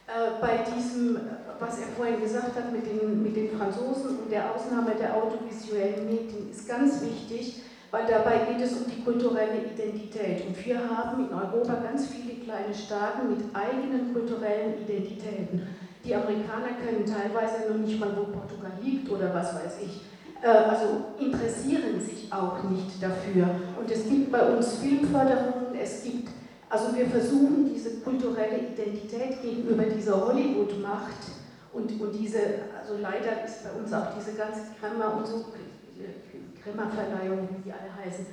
[0.07, 1.17] Äh, bei diesem,
[1.59, 6.07] was er vorhin gesagt hat mit den, mit den Franzosen und der Ausnahme der audiovisuellen
[6.07, 10.47] Medien, ist ganz wichtig, weil dabei geht es um die kulturelle Identität.
[10.47, 15.67] Und wir haben in Europa ganz viele kleine Staaten mit eigenen kulturellen Identitäten.
[16.05, 20.03] Die Amerikaner können teilweise noch nicht mal, wo Portugal liegt oder was weiß ich.
[20.43, 20.87] Äh, also
[21.21, 23.47] interessieren sich auch nicht dafür.
[23.79, 26.29] Und es gibt bei uns Filmförderungen, es gibt
[26.73, 31.42] also wir versuchen diese kulturelle Identität gegenüber dieser Hollywood-Macht
[31.73, 32.39] und, und diese,
[32.79, 35.47] also leider ist bei uns auch diese ganze Krammer und so,
[36.63, 38.27] Krammer-Verleihung, wie die alle heißen,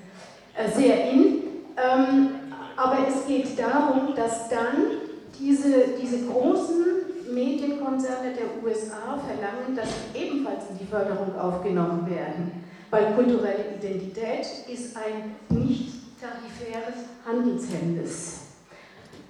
[0.55, 1.43] äh, sehr in.
[1.77, 2.29] Ähm,
[2.75, 4.99] aber es geht darum, dass dann
[5.39, 6.85] diese, diese großen
[7.33, 12.63] Medienkonzerne der USA verlangen, dass sie ebenfalls in die Förderung aufgenommen werden.
[12.89, 18.39] Weil kulturelle Identität ist ein nicht tarifäres Handelshemmnis.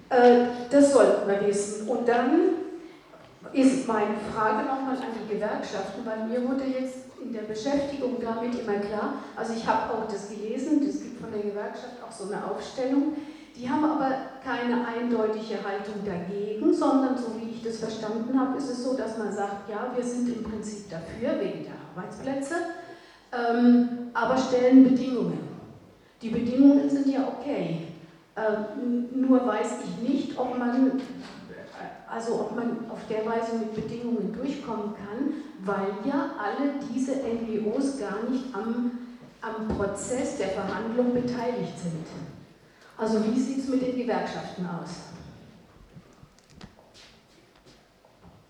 [0.09, 1.87] Äh, das sollten wir wissen.
[1.87, 2.58] Und dann
[3.53, 8.59] ist meine Frage nochmal an die Gewerkschaften, weil mir wurde jetzt in der Beschäftigung damit
[8.59, 12.31] immer klar, also ich habe auch das gelesen, es gibt von der Gewerkschaft auch so
[12.31, 13.13] eine Aufstellung,
[13.55, 14.11] die haben aber
[14.43, 19.17] keine eindeutige Haltung dagegen, sondern so wie ich das verstanden habe, ist es so, dass
[19.17, 22.55] man sagt, ja, wir sind im Prinzip dafür wegen der Arbeitsplätze,
[23.33, 25.49] ähm, aber stellen Bedingungen.
[26.21, 27.87] Die Bedingungen sind ja okay.
[28.35, 31.01] Ähm, nur weiß ich nicht, ob man,
[32.09, 37.99] also ob man auf der Weise mit Bedingungen durchkommen kann, weil ja alle diese NGOs
[37.99, 38.91] gar nicht am,
[39.41, 42.05] am Prozess der Verhandlung beteiligt sind.
[42.97, 44.89] Also wie sieht es mit den Gewerkschaften aus?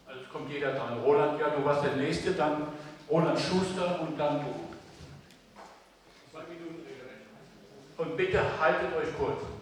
[0.08, 1.00] Also es kommt jeder dran.
[1.04, 2.68] Roland, ja, du warst der Nächste, dann
[3.10, 4.70] Roland Schuster und dann du.
[8.02, 9.59] Und bitte haltet euch kurz.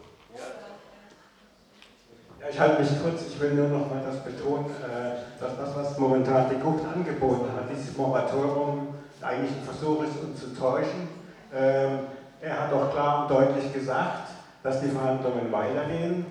[2.49, 3.21] Ich halte mich kurz.
[3.27, 7.49] Ich will nur noch mal das betonen, äh, dass das, was momentan die Gucht angeboten
[7.55, 11.09] hat, dieses Moratorium, eigentlich ein Versuch ist, uns zu täuschen.
[11.53, 11.99] Ähm,
[12.39, 14.29] er hat auch klar und deutlich gesagt,
[14.63, 16.25] dass die Verhandlungen weitergehen.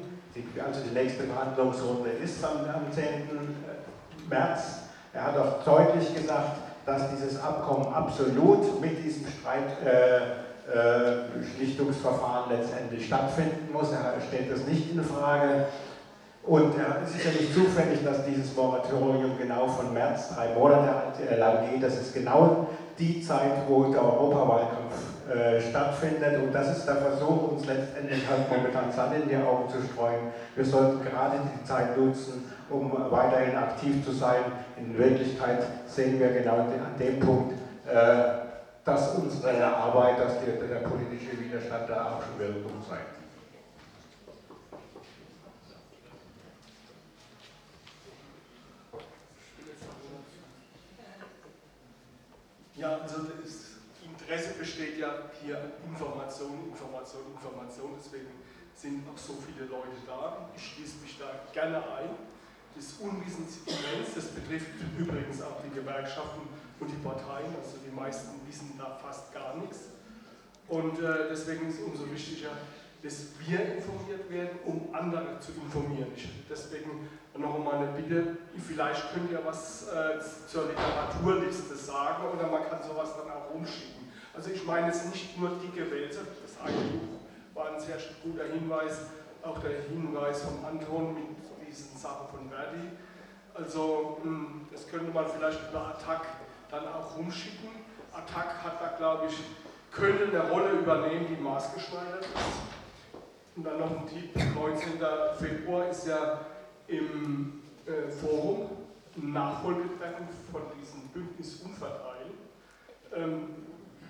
[0.64, 3.04] Also die nächste Verhandlungsrunde ist am, 10.
[3.04, 3.18] Äh,
[4.28, 4.60] März.
[5.12, 10.46] Er hat auch deutlich gesagt, dass dieses Abkommen absolut mit diesem Streit äh,
[11.56, 13.92] Schlichtungsverfahren letztendlich stattfinden muss.
[13.92, 15.66] Er stellt das nicht in Frage.
[16.46, 21.38] Und es ist ja nicht zufällig, dass dieses Moratorium genau von März drei Monate äh,
[21.40, 21.82] lang geht.
[21.82, 24.94] Das ist genau die Zeit, wo der Europawahlkampf
[25.28, 26.40] äh, stattfindet.
[26.40, 30.30] Und das ist der Versuch, uns letztendlich halt momentan Sand in die Augen zu streuen.
[30.54, 34.42] Wir sollten gerade die Zeit nutzen, um weiterhin aktiv zu sein.
[34.76, 37.54] In Wirklichkeit sehen wir genau an dem Punkt,
[37.88, 38.46] äh,
[38.84, 43.15] dass unsere Arbeit, dass der, der politische Widerstand da auch schon Wirkung zeigt.
[52.76, 57.96] Ja, also das Interesse besteht ja hier an Information, Information, Information.
[57.98, 58.28] Deswegen
[58.74, 60.50] sind auch so viele Leute da.
[60.54, 62.10] Ich schließe mich da gerne ein.
[62.76, 64.14] Das Unwissen ist immens.
[64.14, 66.42] Das betrifft übrigens auch die Gewerkschaften
[66.78, 69.96] und die Parteien, also die meisten wissen da fast gar nichts.
[70.68, 72.50] Und äh, deswegen ist es umso wichtiger,
[73.02, 76.08] dass wir informiert werden, um andere zu informieren.
[76.14, 82.48] Ich, deswegen noch einmal eine Bitte, vielleicht könnt ihr was äh, zur Literaturliste sagen oder
[82.48, 84.12] man kann sowas dann auch rumschicken.
[84.34, 87.16] Also ich meine jetzt nicht nur dicke Wälze, das eine Buch
[87.54, 89.06] war ein sehr guter Hinweis,
[89.42, 92.90] auch der Hinweis von Anton mit diesen Sachen von Verdi.
[93.54, 96.22] Also hm, das könnte man vielleicht über Attack
[96.70, 97.70] dann auch rumschicken.
[98.12, 99.38] Attac hat da, glaube ich,
[99.90, 103.16] könnte eine Rolle übernehmen, die maßgeschneidert ist.
[103.56, 104.98] Und dann noch ein Tipp, 19.
[105.38, 106.40] Februar ist ja
[106.88, 108.70] im äh, Forum
[109.16, 112.32] ein Nachfolgetreffen von diesem Bündnis Unverteilen.
[113.14, 113.48] Ähm,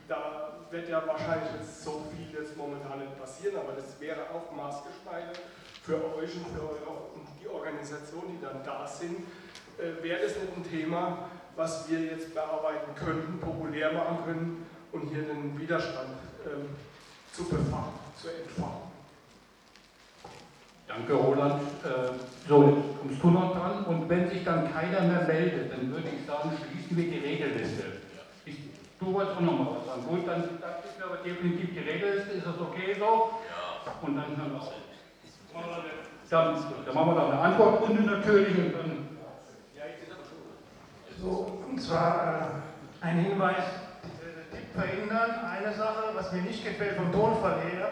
[0.08, 4.54] da wird ja wahrscheinlich jetzt so viel jetzt momentan nicht passieren, aber das wäre auch
[4.54, 5.40] maßgeschneidert
[5.82, 9.18] für euch und für eure, und die Organisationen, die dann da sind.
[9.78, 15.08] Äh, wäre das nicht ein Thema, was wir jetzt bearbeiten könnten, populär machen können und
[15.08, 16.68] hier den Widerstand ähm,
[17.32, 18.85] zu befangen, zu entfachen.
[20.88, 21.62] Danke, Roland.
[21.84, 23.84] Äh, so, jetzt kommst du noch dran.
[23.86, 27.84] Und wenn sich dann keiner mehr meldet, dann würde ich sagen, schließen wir die Redelliste.
[28.44, 28.56] Ich,
[29.00, 30.06] du wolltest auch noch mal was sagen.
[30.08, 32.32] Gut, dann da ist mir aber definitiv die Redelliste.
[32.32, 33.04] Ist das okay so?
[33.04, 33.92] Ja.
[34.06, 34.72] Und dann hören wir auf.
[36.28, 39.06] Dann, dann machen wir noch eine Antwortrunde natürlich und dann.
[41.18, 42.62] So, und zwar
[43.02, 45.30] äh, ein Hinweis, äh, Tipp verhindern.
[45.44, 47.90] Eine Sache, was mir nicht gefällt vom Tonfall her,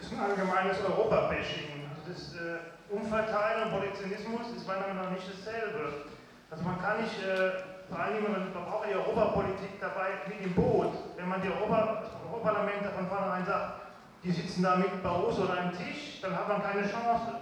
[0.00, 1.89] ist ein allgemeines Europa-Bashing.
[2.00, 6.08] Also das äh, Umverteilen und Protektionismus ist meiner Meinung nach nicht dasselbe.
[6.50, 10.92] Also man kann nicht, äh, allem man braucht die Europapolitik dabei mit im Boot.
[11.16, 13.80] Wenn man die Europa, das Europaparlament von vornherein sagt,
[14.24, 17.36] die sitzen da mit Barroso an einem Tisch, dann hat man keine Chance.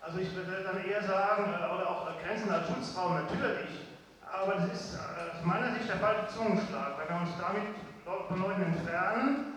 [0.00, 3.86] Also ich würde dann eher sagen, äh, oder auch Grenzen als Schutzraum natürlich,
[4.26, 7.78] aber das ist äh, aus meiner Sicht der falsche Zungenschlag, weil wir uns damit
[8.26, 9.54] von Leuten entfernen,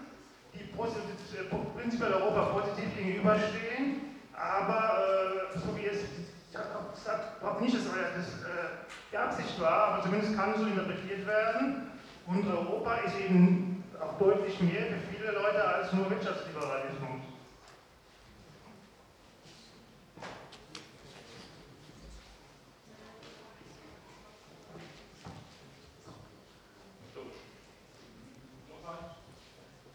[0.53, 6.03] die äh, prinzipiell Europa positiv gegenüberstehen, aber äh, so wie es,
[6.49, 11.91] ich glaube nicht, dass das äh, die Absicht war, aber zumindest kann so interpretiert werden.
[12.25, 17.21] Und Europa ist eben auch deutlich mehr für viele Leute als nur Wirtschaftsliberalismus.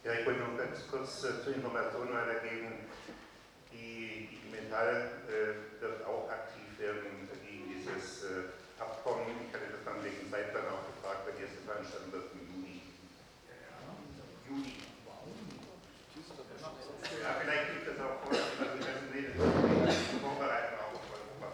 [0.05, 2.89] Ja, ich wollte noch ganz kurz äh, zur Information weitergeben.
[3.89, 9.25] Die IG Metall äh, wird auch aktiv werden gegen dieses äh, Abkommen.
[9.49, 12.85] Ich hatte das dann wegen Zeitplan auch gefragt, weil die erste Veranstaltung wird im Juni.
[14.45, 14.77] Juni.
[17.17, 21.49] Ja, vielleicht gibt es auch vorher, also das ist ist vorbereiten auch auf Europa.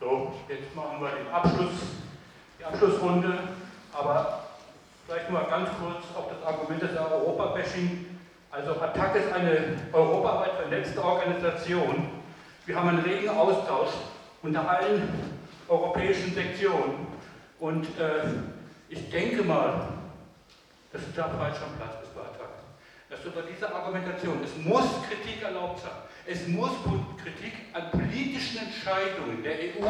[0.00, 2.02] So, jetzt machen wir den Abschluss,
[2.58, 3.54] die Abschlussrunde,
[3.92, 4.44] aber
[5.06, 8.13] Vielleicht nur ganz kurz auf das Argument des Europa-Bashing.
[8.54, 12.08] Also Attac ist eine europaweit vernetzte Organisation.
[12.66, 13.90] Wir haben einen regen Austausch
[14.42, 15.02] unter allen
[15.68, 17.08] europäischen Sektionen.
[17.58, 18.26] Und äh,
[18.88, 19.88] ich denke mal,
[20.92, 22.50] dass da falsch am Platz ist bei Attac.
[23.10, 25.90] Dass über diese Argumentation, es muss Kritik erlaubt sein.
[26.26, 26.70] Es muss
[27.22, 29.84] Kritik an politischen Entscheidungen der EU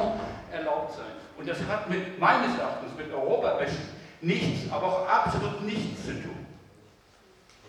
[0.50, 1.12] erlaubt sein.
[1.36, 3.88] Und das hat mit, meines Erachtens mit Europa-Bashing
[4.22, 6.46] nichts, aber auch absolut nichts zu tun.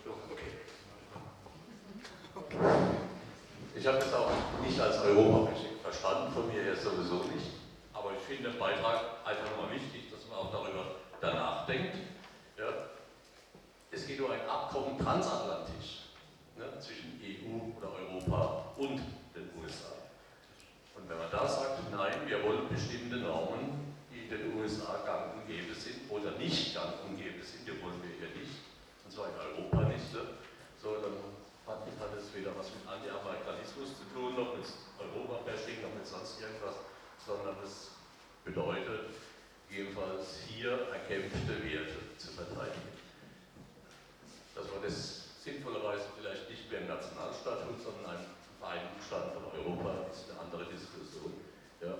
[0.04, 0.50] So, okay.
[3.74, 4.30] Ich habe das auch
[4.64, 7.46] nicht als Europabashing verstanden, von mir her sowieso nicht.
[7.92, 11.96] Aber ich finde den Beitrag einfach nochmal wichtig, dass man auch darüber danach denkt.
[12.58, 12.66] Ja.
[13.90, 16.10] Es geht um ein Abkommen transatlantisch
[16.56, 18.98] ne, zwischen EU oder Europa und
[19.34, 19.92] den USA.
[20.96, 25.46] Und wenn man da sagt, nein, wir wollen bestimmte Normen in den USA gang und
[25.46, 28.56] gäbe sind oder nicht gang und gäbe sind, die wollen wir hier nicht,
[29.04, 30.20] und zwar in Europa nicht, ne?
[30.82, 31.35] so dann
[31.66, 34.66] hat, hat es weder was mit Anti-Amerikanismus zu tun, noch mit
[34.98, 36.78] Europa-Bashing, noch mit sonst irgendwas,
[37.18, 37.90] sondern es
[38.44, 39.10] bedeutet
[39.68, 42.94] jedenfalls hier erkämpfte Werte zu verteidigen.
[44.54, 48.26] Dass man das sinnvollerweise vielleicht nicht mehr im Nationalstaat tut, sondern einen
[48.58, 51.34] Vereinigten Staaten von Europa, ist eine andere Diskussion.
[51.82, 51.94] Ja,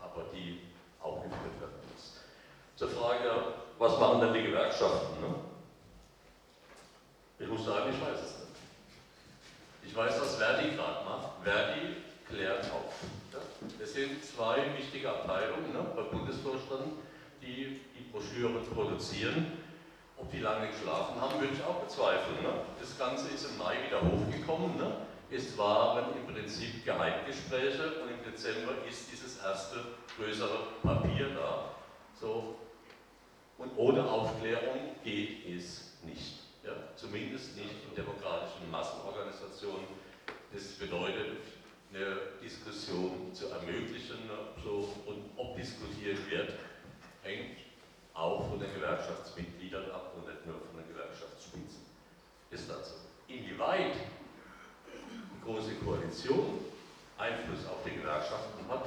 [0.00, 0.60] aber die
[1.00, 2.20] auch geführt werden muss.
[2.76, 5.20] Zur Frage, was machen denn die Gewerkschaften?
[5.20, 5.34] Ne?
[7.38, 8.31] Ich muss sagen, ich weiß es.
[9.92, 11.44] Ich weiß, was Verdi gerade macht.
[11.44, 12.94] Verdi klärt auf.
[13.78, 16.94] Es sind zwei wichtige Abteilungen ne, bei Bundesvorstand,
[17.42, 19.52] die die Broschüren produzieren.
[20.16, 22.42] Ob die lange geschlafen haben, würde ich auch bezweifeln.
[22.42, 22.54] Ne?
[22.80, 24.78] Das Ganze ist im Mai wieder hochgekommen.
[24.78, 24.96] Ne?
[25.30, 29.76] Es waren im Prinzip Geheimgespräche und im Dezember ist dieses erste
[30.16, 31.66] größere Papier da.
[32.18, 32.56] So.
[33.58, 36.41] Und ohne Aufklärung geht es nicht.
[36.64, 36.72] Ja?
[36.96, 39.86] Zumindest nicht in demokratischen Massenorganisationen.
[40.52, 41.38] Das bedeutet,
[41.92, 44.18] eine Diskussion zu ermöglichen
[44.62, 46.52] so, und ob diskutiert wird,
[47.22, 47.58] hängt
[48.14, 51.82] auch von den Gewerkschaftsmitgliedern ab und nicht nur von den Gewerkschaftsspitzen.
[52.50, 52.74] Ist so?
[53.28, 53.94] Inwieweit
[54.86, 56.60] die Große Koalition
[57.18, 58.86] Einfluss auf die Gewerkschaften hat,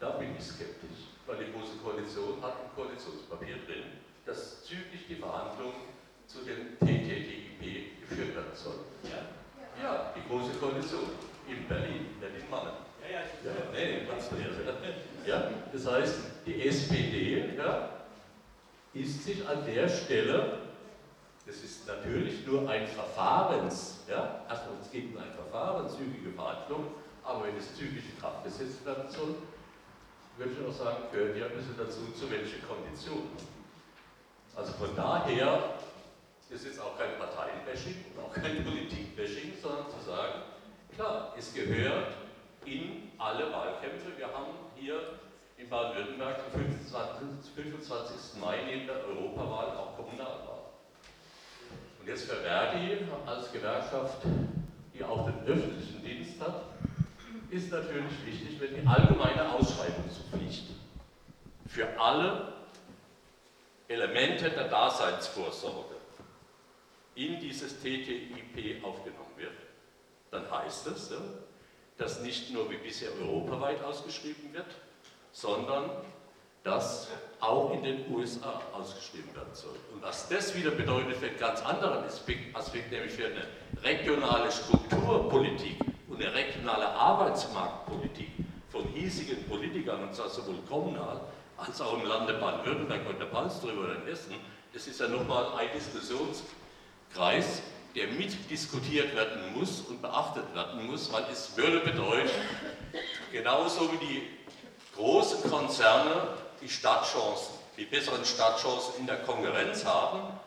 [0.00, 3.84] da bin ich skeptisch, weil die Große Koalition hat ein Koalitionspapier drin,
[4.26, 5.93] das zügig die Verhandlungen
[6.26, 8.80] zu dem TTIP geführt werden soll.
[9.04, 11.10] Ja, ja die Große Koalition
[11.48, 12.72] in Berlin, Berlin-Mannen.
[13.02, 17.90] Ja, ja, ja, nee, nee, ja, das heißt, die SPD ja,
[18.94, 20.58] ist sich an der Stelle,
[21.46, 26.86] das ist natürlich nur ein Verfahrens, ja, also es geht um ein Verfahren, zügige Verhandlung,
[27.22, 29.34] aber wenn es zügig in Kraft gesetzt werden soll,
[30.38, 33.30] würde ich auch sagen, gehört ja ein bisschen dazu, zu welchen Konditionen.
[34.56, 35.74] Also von daher
[36.54, 40.42] ist jetzt auch kein Parteienbashing und auch kein Politikbashing, sondern zu sagen,
[40.94, 42.14] klar, es gehört
[42.64, 44.16] in alle Wahlkämpfe.
[44.16, 45.18] Wir haben hier
[45.58, 48.40] in Baden-Württemberg am 25, 25.
[48.40, 50.62] Mai neben der Europawahl auch Kommunalwahl.
[52.00, 54.18] Und jetzt für Verdi als Gewerkschaft,
[54.94, 56.62] die auch den öffentlichen Dienst hat,
[57.50, 60.70] ist natürlich wichtig, wenn die allgemeine Ausschreibungspflicht
[61.66, 62.52] für alle
[63.88, 65.93] Elemente der Daseinsvorsorge
[67.16, 69.52] in dieses TTIP aufgenommen wird,
[70.30, 71.12] dann heißt es,
[71.96, 74.66] dass nicht nur wie bisher europaweit ausgeschrieben wird,
[75.32, 75.90] sondern
[76.64, 77.08] dass
[77.40, 79.76] auch in den USA ausgeschrieben werden soll.
[79.92, 83.46] Und was das wieder bedeutet für einen ganz anderen Aspekt, nämlich für eine
[83.82, 85.76] regionale Strukturpolitik
[86.08, 88.30] und eine regionale Arbeitsmarktpolitik
[88.70, 91.20] von hiesigen Politikern, und zwar sowohl kommunal
[91.56, 94.34] als auch im Lande Baden-Württemberg und der Balström oder in Hessen,
[94.72, 95.68] das ist ja nochmal ein
[97.14, 97.62] Diskussionskreis,
[97.94, 102.28] der mitdiskutiert werden muss und beachtet werden muss, weil es würde bedeuten,
[103.30, 104.22] genauso wie die
[104.96, 106.28] großen Konzerne
[106.60, 110.38] die Startchancen, die besseren Startchancen in der Konkurrenz haben,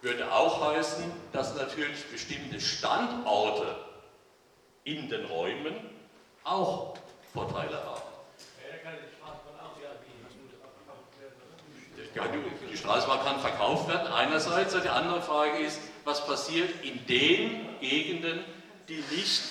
[0.00, 3.76] würde auch heißen, dass natürlich bestimmte Standorte
[4.84, 5.74] in den Räumen
[6.42, 6.94] auch
[7.32, 8.01] Vorteile haben.
[12.70, 14.74] Die Straßenbahn kann verkauft werden, einerseits.
[14.80, 18.40] Die andere Frage ist, was passiert in den Gegenden,
[18.88, 19.42] die nicht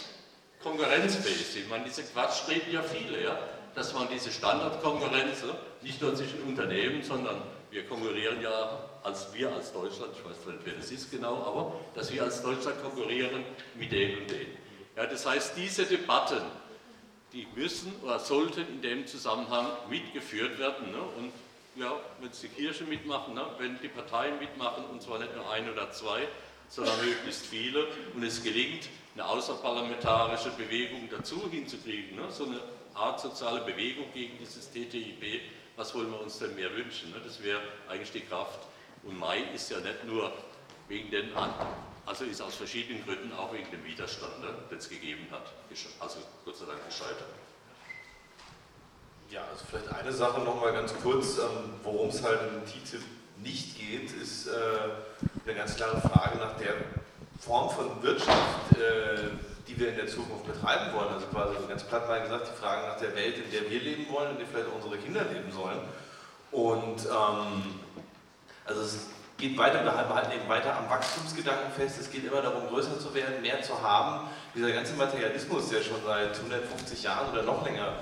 [0.62, 1.70] konkurrenzfähig sind.
[1.70, 3.40] Man, diese Quatsch reden ja viele, ja?
[3.74, 5.44] dass man diese Standardkonkurrenz,
[5.82, 7.42] nicht nur zwischen Unternehmen, sondern
[7.72, 11.80] wir konkurrieren ja als wir als Deutschland, ich weiß nicht, wer das ist genau, aber
[11.96, 13.44] dass wir als Deutschland konkurrieren
[13.76, 14.58] mit denen und denen.
[14.96, 16.42] Ja, das heißt, diese Debatten,
[17.34, 20.92] die müssen oder sollten in dem Zusammenhang mitgeführt werden.
[20.92, 21.02] Ne?
[21.18, 21.32] Und
[21.76, 23.46] ja, wenn die Kirche mitmachen, ne?
[23.58, 26.28] wenn die Parteien mitmachen, und zwar nicht nur ein oder zwei,
[26.70, 32.30] sondern möglichst viele, und es gelingt, eine außerparlamentarische Bewegung dazu hinzukriegen, ne?
[32.30, 32.60] so eine
[32.94, 35.42] Art soziale Bewegung gegen dieses TTIP,
[35.76, 37.12] was wollen wir uns denn mehr wünschen?
[37.12, 37.18] Ne?
[37.24, 38.60] Das wäre eigentlich die Kraft.
[39.04, 40.32] Und Mai ist ja nicht nur
[40.88, 41.32] wegen den,
[42.06, 45.52] also ist aus verschiedenen Gründen auch wegen dem Widerstand, ne, den es gegeben hat,
[46.00, 47.26] also Gott sei Dank gescheitert.
[49.32, 53.02] Ja, also vielleicht eine Sache nochmal ganz kurz, ähm, worum es halt in TTIP
[53.42, 54.52] nicht geht, ist äh,
[55.46, 56.74] eine ganz klare Frage nach der
[57.40, 59.30] Form von Wirtschaft, äh,
[59.70, 61.14] die wir in der Zukunft betreiben wollen.
[61.14, 64.12] Also quasi ganz platt mal gesagt, die Frage nach der Welt, in der wir leben
[64.12, 65.80] wollen, in der vielleicht unsere Kinder leben sollen.
[66.52, 67.80] Und ähm,
[68.66, 69.08] also es
[69.38, 72.02] geht weiter, wir halten eben weiter am Wachstumsgedanken fest.
[72.02, 74.28] Es geht immer darum, größer zu werden, mehr zu haben.
[74.54, 77.94] Dieser ganze Materialismus, der schon seit 150 Jahren oder noch länger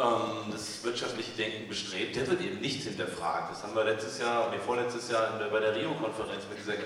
[0.00, 3.52] ähm, das wirtschaftliche Denken bestrebt, der wird eben nicht hinterfragt.
[3.52, 6.78] Das haben wir letztes Jahr und vorletztes Jahr bei der Rio-Konferenz mit dieser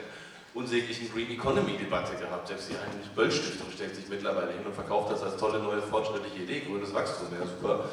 [0.55, 2.49] unsäglichen Green Economy-Debatte gehabt.
[2.49, 5.83] Selbst die Heinrich Böll Stiftung stellt sich mittlerweile hin und verkauft das als tolle neue
[5.83, 6.61] fortschrittliche Idee.
[6.61, 7.89] Grünes Wachstum wäre super.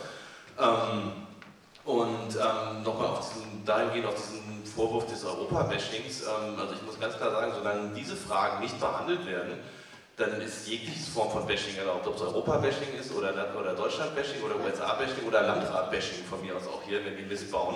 [0.60, 1.12] Ähm,
[1.84, 7.00] und ähm, nochmal auf diesen, dahingehend auf diesen Vorwurf des Europa-Bashings, ähm, also ich muss
[7.00, 9.60] ganz klar sagen, solange diese Fragen nicht behandelt werden,
[10.18, 14.56] dann ist jegliche Form von Bashing erlaubt, ob es Europa-Bashing ist oder, oder Deutschland-Bashing oder
[14.64, 17.76] USA-Bashing oder Landrat-Bashing von mir aus auch hier, wenn die Mist bauen.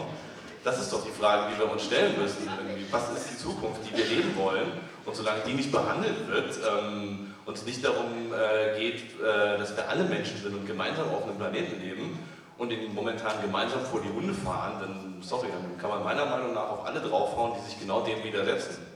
[0.63, 2.49] Das ist doch die Frage, die wir uns stellen müssen.
[2.89, 4.71] Was ist die Zukunft, die wir leben wollen?
[5.05, 9.77] Und solange die nicht behandelt wird ähm, und es nicht darum äh, geht, äh, dass
[9.77, 12.17] wir alle Menschen sind und gemeinsam auf einem Planeten leben
[12.57, 16.55] und in momentan gemeinsam vor die Hunde fahren, dann, sorry, dann kann man meiner Meinung
[16.55, 18.94] nach auf alle draufhauen, die sich genau dem widersetzen.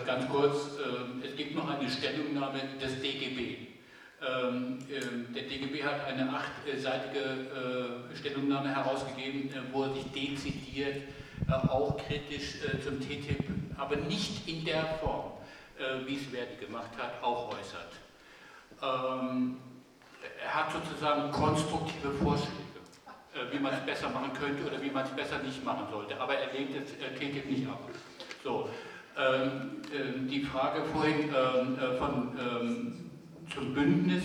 [0.00, 3.68] Ganz kurz, äh, es gibt noch eine Stellungnahme des DGB.
[4.20, 7.20] Ähm, ähm, der DGB hat eine achtseitige
[8.12, 11.02] äh, Stellungnahme herausgegeben, wo er sich dezidiert
[11.68, 13.44] auch kritisch zum TTIP,
[13.76, 15.32] aber nicht in der Form,
[16.06, 17.90] wie es Verdi gemacht hat, auch äußert.
[18.80, 19.56] Ähm,
[20.40, 22.52] er hat sozusagen konstruktive Vorschläge,
[23.50, 26.36] wie man es besser machen könnte oder wie man es besser nicht machen sollte, aber
[26.36, 27.80] er lehnt das TTIP nicht ab.
[28.44, 28.68] So,
[29.18, 33.10] ähm, äh, die Frage vorhin ähm, äh, von, ähm,
[33.52, 34.24] zum Bündnis,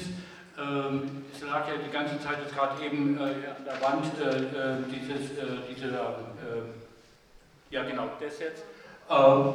[0.57, 4.37] ähm, es lag ja die ganze Zeit jetzt gerade eben äh, an der Wand äh,
[4.37, 5.31] äh, dieses,
[5.69, 5.99] diese,
[7.69, 8.63] ja genau, das jetzt.
[9.09, 9.53] Ähm,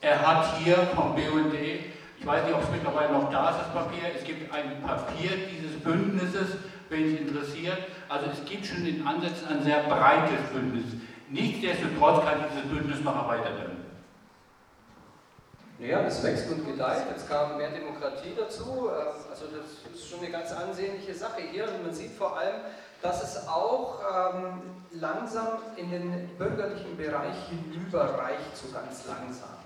[0.00, 3.72] er hat hier vom BUND, ich weiß nicht, ob es mittlerweile noch da ist, das
[3.72, 6.56] Papier, es gibt ein Papier dieses Bündnisses,
[6.88, 7.78] wenn es interessiert.
[8.08, 10.86] Also es gibt schon in Ansätzen ein sehr breites Bündnis.
[11.28, 13.89] Nichtsdestotrotz kann dieses Bündnis noch erweitert werden.
[15.80, 17.04] Ja, es wächst und gedeiht.
[17.10, 18.90] Jetzt kam mehr Demokratie dazu.
[18.90, 21.64] Ähm, also das ist schon eine ganz ansehnliche Sache hier.
[21.64, 22.60] Und man sieht vor allem,
[23.00, 24.60] dass es auch ähm,
[24.92, 29.56] langsam in den bürgerlichen Bereich hinüberreicht, so ganz langsam.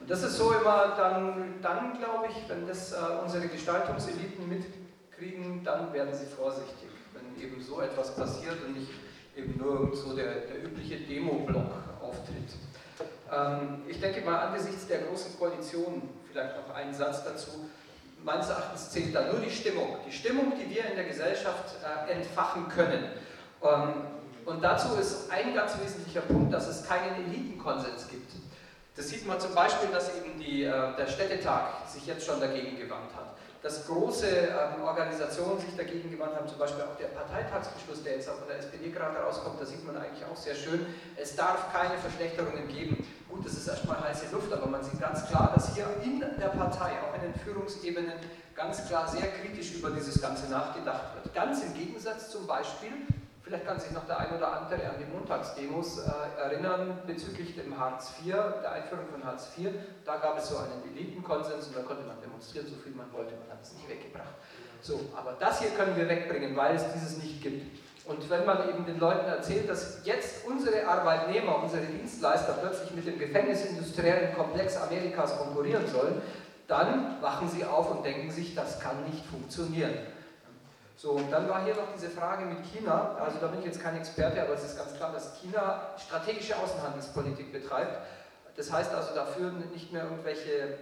[0.00, 5.62] Und das ist so immer dann, dann glaube ich, wenn das äh, unsere Gestaltungseliten mitkriegen,
[5.64, 8.90] dann werden sie vorsichtig, wenn eben so etwas passiert und nicht
[9.36, 12.54] eben nur so der, der übliche Demo-Block auftritt.
[13.38, 17.68] Ähm, ich denke mal, angesichts der großen Koalition, vielleicht noch einen Satz dazu,
[18.24, 19.96] meines Erachtens zählt da nur die Stimmung.
[20.06, 23.04] Die Stimmung, die wir in der Gesellschaft äh, entfachen können.
[23.62, 23.94] Ähm,
[24.44, 28.32] und dazu ist ein ganz wesentlicher Punkt, dass es keinen Elitenkonsens gibt.
[28.96, 32.78] Das sieht man zum Beispiel, dass eben die, äh, der Städtetag sich jetzt schon dagegen
[32.78, 33.28] gewandt hat
[33.62, 38.28] dass große ähm, Organisationen sich dagegen gewandt haben, zum Beispiel auch der Parteitagsbeschluss, der jetzt
[38.28, 40.86] auch von der SPD gerade rauskommt, da sieht man eigentlich auch sehr schön,
[41.16, 43.04] es darf keine Verschlechterungen geben.
[43.28, 46.48] Gut, das ist erstmal heiße Luft, aber man sieht ganz klar, dass hier in der
[46.48, 48.14] Partei, auch in den Führungsebenen,
[48.54, 51.34] ganz klar sehr kritisch über dieses Ganze nachgedacht wird.
[51.34, 52.90] Ganz im Gegensatz zum Beispiel
[53.48, 57.80] Vielleicht kann sich noch der ein oder andere an die Montagsdemos äh, erinnern bezüglich dem
[57.80, 59.70] Hartz IV, der Einführung von Hartz IV.
[60.04, 63.32] Da gab es so einen Elitenkonsens und da konnte man demonstrieren, so viel man wollte,
[63.36, 64.34] man hat es nicht weggebracht.
[64.82, 67.78] So, aber das hier können wir wegbringen, weil es dieses nicht gibt.
[68.04, 73.06] Und wenn man eben den Leuten erzählt, dass jetzt unsere Arbeitnehmer, unsere Dienstleister plötzlich mit
[73.06, 76.20] dem gefängnisindustriellen Komplex Amerikas konkurrieren sollen,
[76.66, 79.94] dann wachen sie auf und denken sich, das kann nicht funktionieren.
[80.98, 83.14] So, und dann war hier noch diese Frage mit China.
[83.20, 86.56] Also da bin ich jetzt kein Experte, aber es ist ganz klar, dass China strategische
[86.56, 88.04] Außenhandelspolitik betreibt.
[88.56, 90.76] Das heißt also, da führen nicht mehr irgendwelche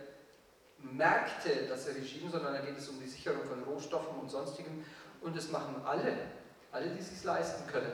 [0.78, 4.86] Märkte das Regime, sondern da geht es um die Sicherung von Rohstoffen und sonstigem.
[5.20, 6.16] Und das machen alle,
[6.72, 7.92] alle, die es sich leisten können.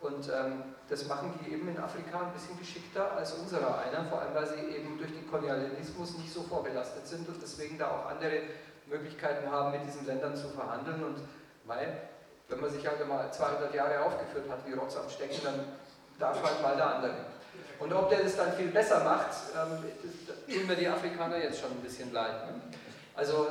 [0.00, 4.20] Und ähm, das machen die eben in Afrika ein bisschen geschickter als unserer einer, vor
[4.20, 8.06] allem weil sie eben durch den Kolonialismus nicht so vorbelastet sind und deswegen da auch
[8.10, 8.42] andere
[8.88, 11.04] Möglichkeiten haben, mit diesen Ländern zu verhandeln.
[11.04, 11.18] Und
[11.66, 12.08] weil,
[12.48, 15.64] wenn man sich halt einmal 200 Jahre aufgeführt hat wie Rotz am Stecken, dann
[16.18, 17.14] darf halt mal der andere.
[17.78, 21.70] Und ob der das dann viel besser macht, ähm, tun mir die Afrikaner jetzt schon
[21.70, 22.46] ein bisschen leid.
[22.46, 22.60] Ne?
[23.14, 23.48] Also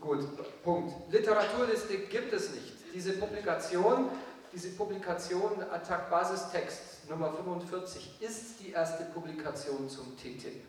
[0.00, 0.26] gut,
[0.62, 1.12] Punkt.
[1.12, 2.74] Literaturliste gibt es nicht.
[2.94, 4.08] Diese Publikation,
[4.52, 10.64] diese Publikation Attack Basistext Nummer 45 ist die erste Publikation zum TTIP.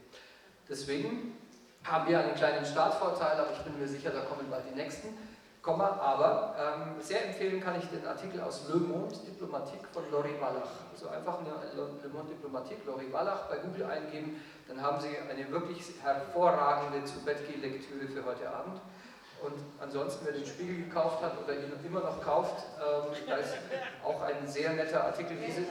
[0.67, 1.37] Deswegen
[1.83, 5.09] haben wir einen kleinen Startvorteil, aber ich bin mir sicher, da kommen bald die nächsten.
[5.65, 10.39] Komma, aber ähm, sehr empfehlen kann ich den Artikel aus Le Monde Diplomatique von Lori
[10.39, 10.69] Wallach.
[10.93, 15.49] Also einfach eine Le Monde Diplomatique, Lori Wallach bei Google eingeben, dann haben Sie eine
[15.49, 18.79] wirklich hervorragende Zu-Bett-Lektüre für heute Abend.
[19.41, 23.55] Und ansonsten, wer den Spiegel gekauft hat oder ihn immer noch kauft, ähm, da ist
[24.03, 25.35] auch ein sehr netter Artikel.
[25.35, 25.63] Diese,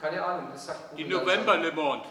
[0.00, 1.04] keine Ahnung, das sagt Google.
[1.04, 2.04] Die November Le Monde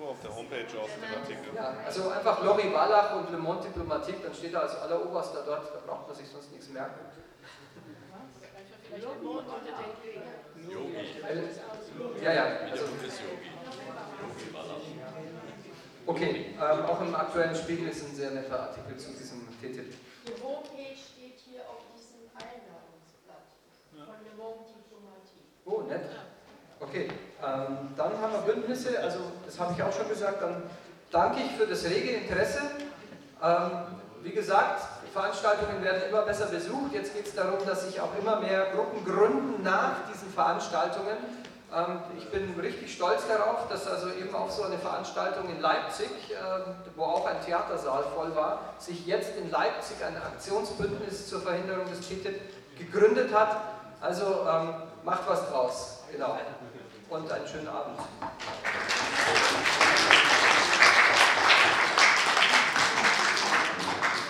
[0.00, 1.54] aber auf der Homepage auch den Artikel.
[1.54, 5.74] Ja, also einfach Lori Wallach und Le Monde Diplomatique, dann steht er als alleroberster dort,
[5.74, 7.00] da braucht man sich sonst nichts merken.
[12.22, 12.44] Ja, ja.
[12.70, 12.84] Also,
[16.06, 19.94] okay, ähm, auch im aktuellen Spiegel ist ein sehr netter Artikel zu diesem TTIP.
[20.26, 23.46] Die Homepage steht hier auf diesem Einladungsblatt
[23.92, 25.44] von Le Monde Diplomatique.
[25.66, 26.10] Oh, nett.
[26.80, 27.08] Okay,
[27.96, 30.62] dann haben wir Bündnisse, also das habe ich auch schon gesagt, dann
[31.10, 32.60] danke ich für das rege Interesse.
[33.42, 33.70] Ähm,
[34.22, 34.82] wie gesagt,
[35.12, 36.92] Veranstaltungen werden immer besser besucht.
[36.92, 41.16] Jetzt geht es darum, dass sich auch immer mehr Gruppen gründen nach diesen Veranstaltungen.
[41.74, 46.10] Ähm, ich bin richtig stolz darauf, dass also eben auch so eine Veranstaltung in Leipzig,
[46.96, 52.00] wo auch ein Theatersaal voll war, sich jetzt in Leipzig ein Aktionsbündnis zur Verhinderung des
[52.00, 52.40] TTIP
[52.78, 53.56] gegründet hat.
[54.00, 54.74] Also ähm,
[55.04, 56.04] macht was draus.
[56.12, 56.36] Genau
[57.10, 57.98] und einen schönen Abend.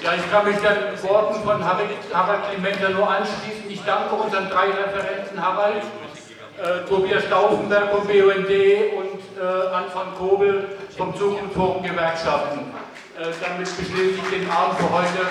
[0.02, 3.68] Ja, ich kann mich den Worten von Harald, Clementer nur anschließen.
[3.68, 5.82] Ich danke unseren drei Referenten, Harald,
[6.56, 12.60] äh, Tobias Stauffenberg vom BUND und äh, Anton Kobel vom Zukunftsforum Gewerkschaften.
[13.18, 15.28] Äh, damit beschließe ich den Abend für heute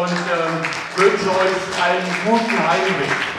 [0.00, 3.35] und äh, wünsche euch einen guten Heimweg.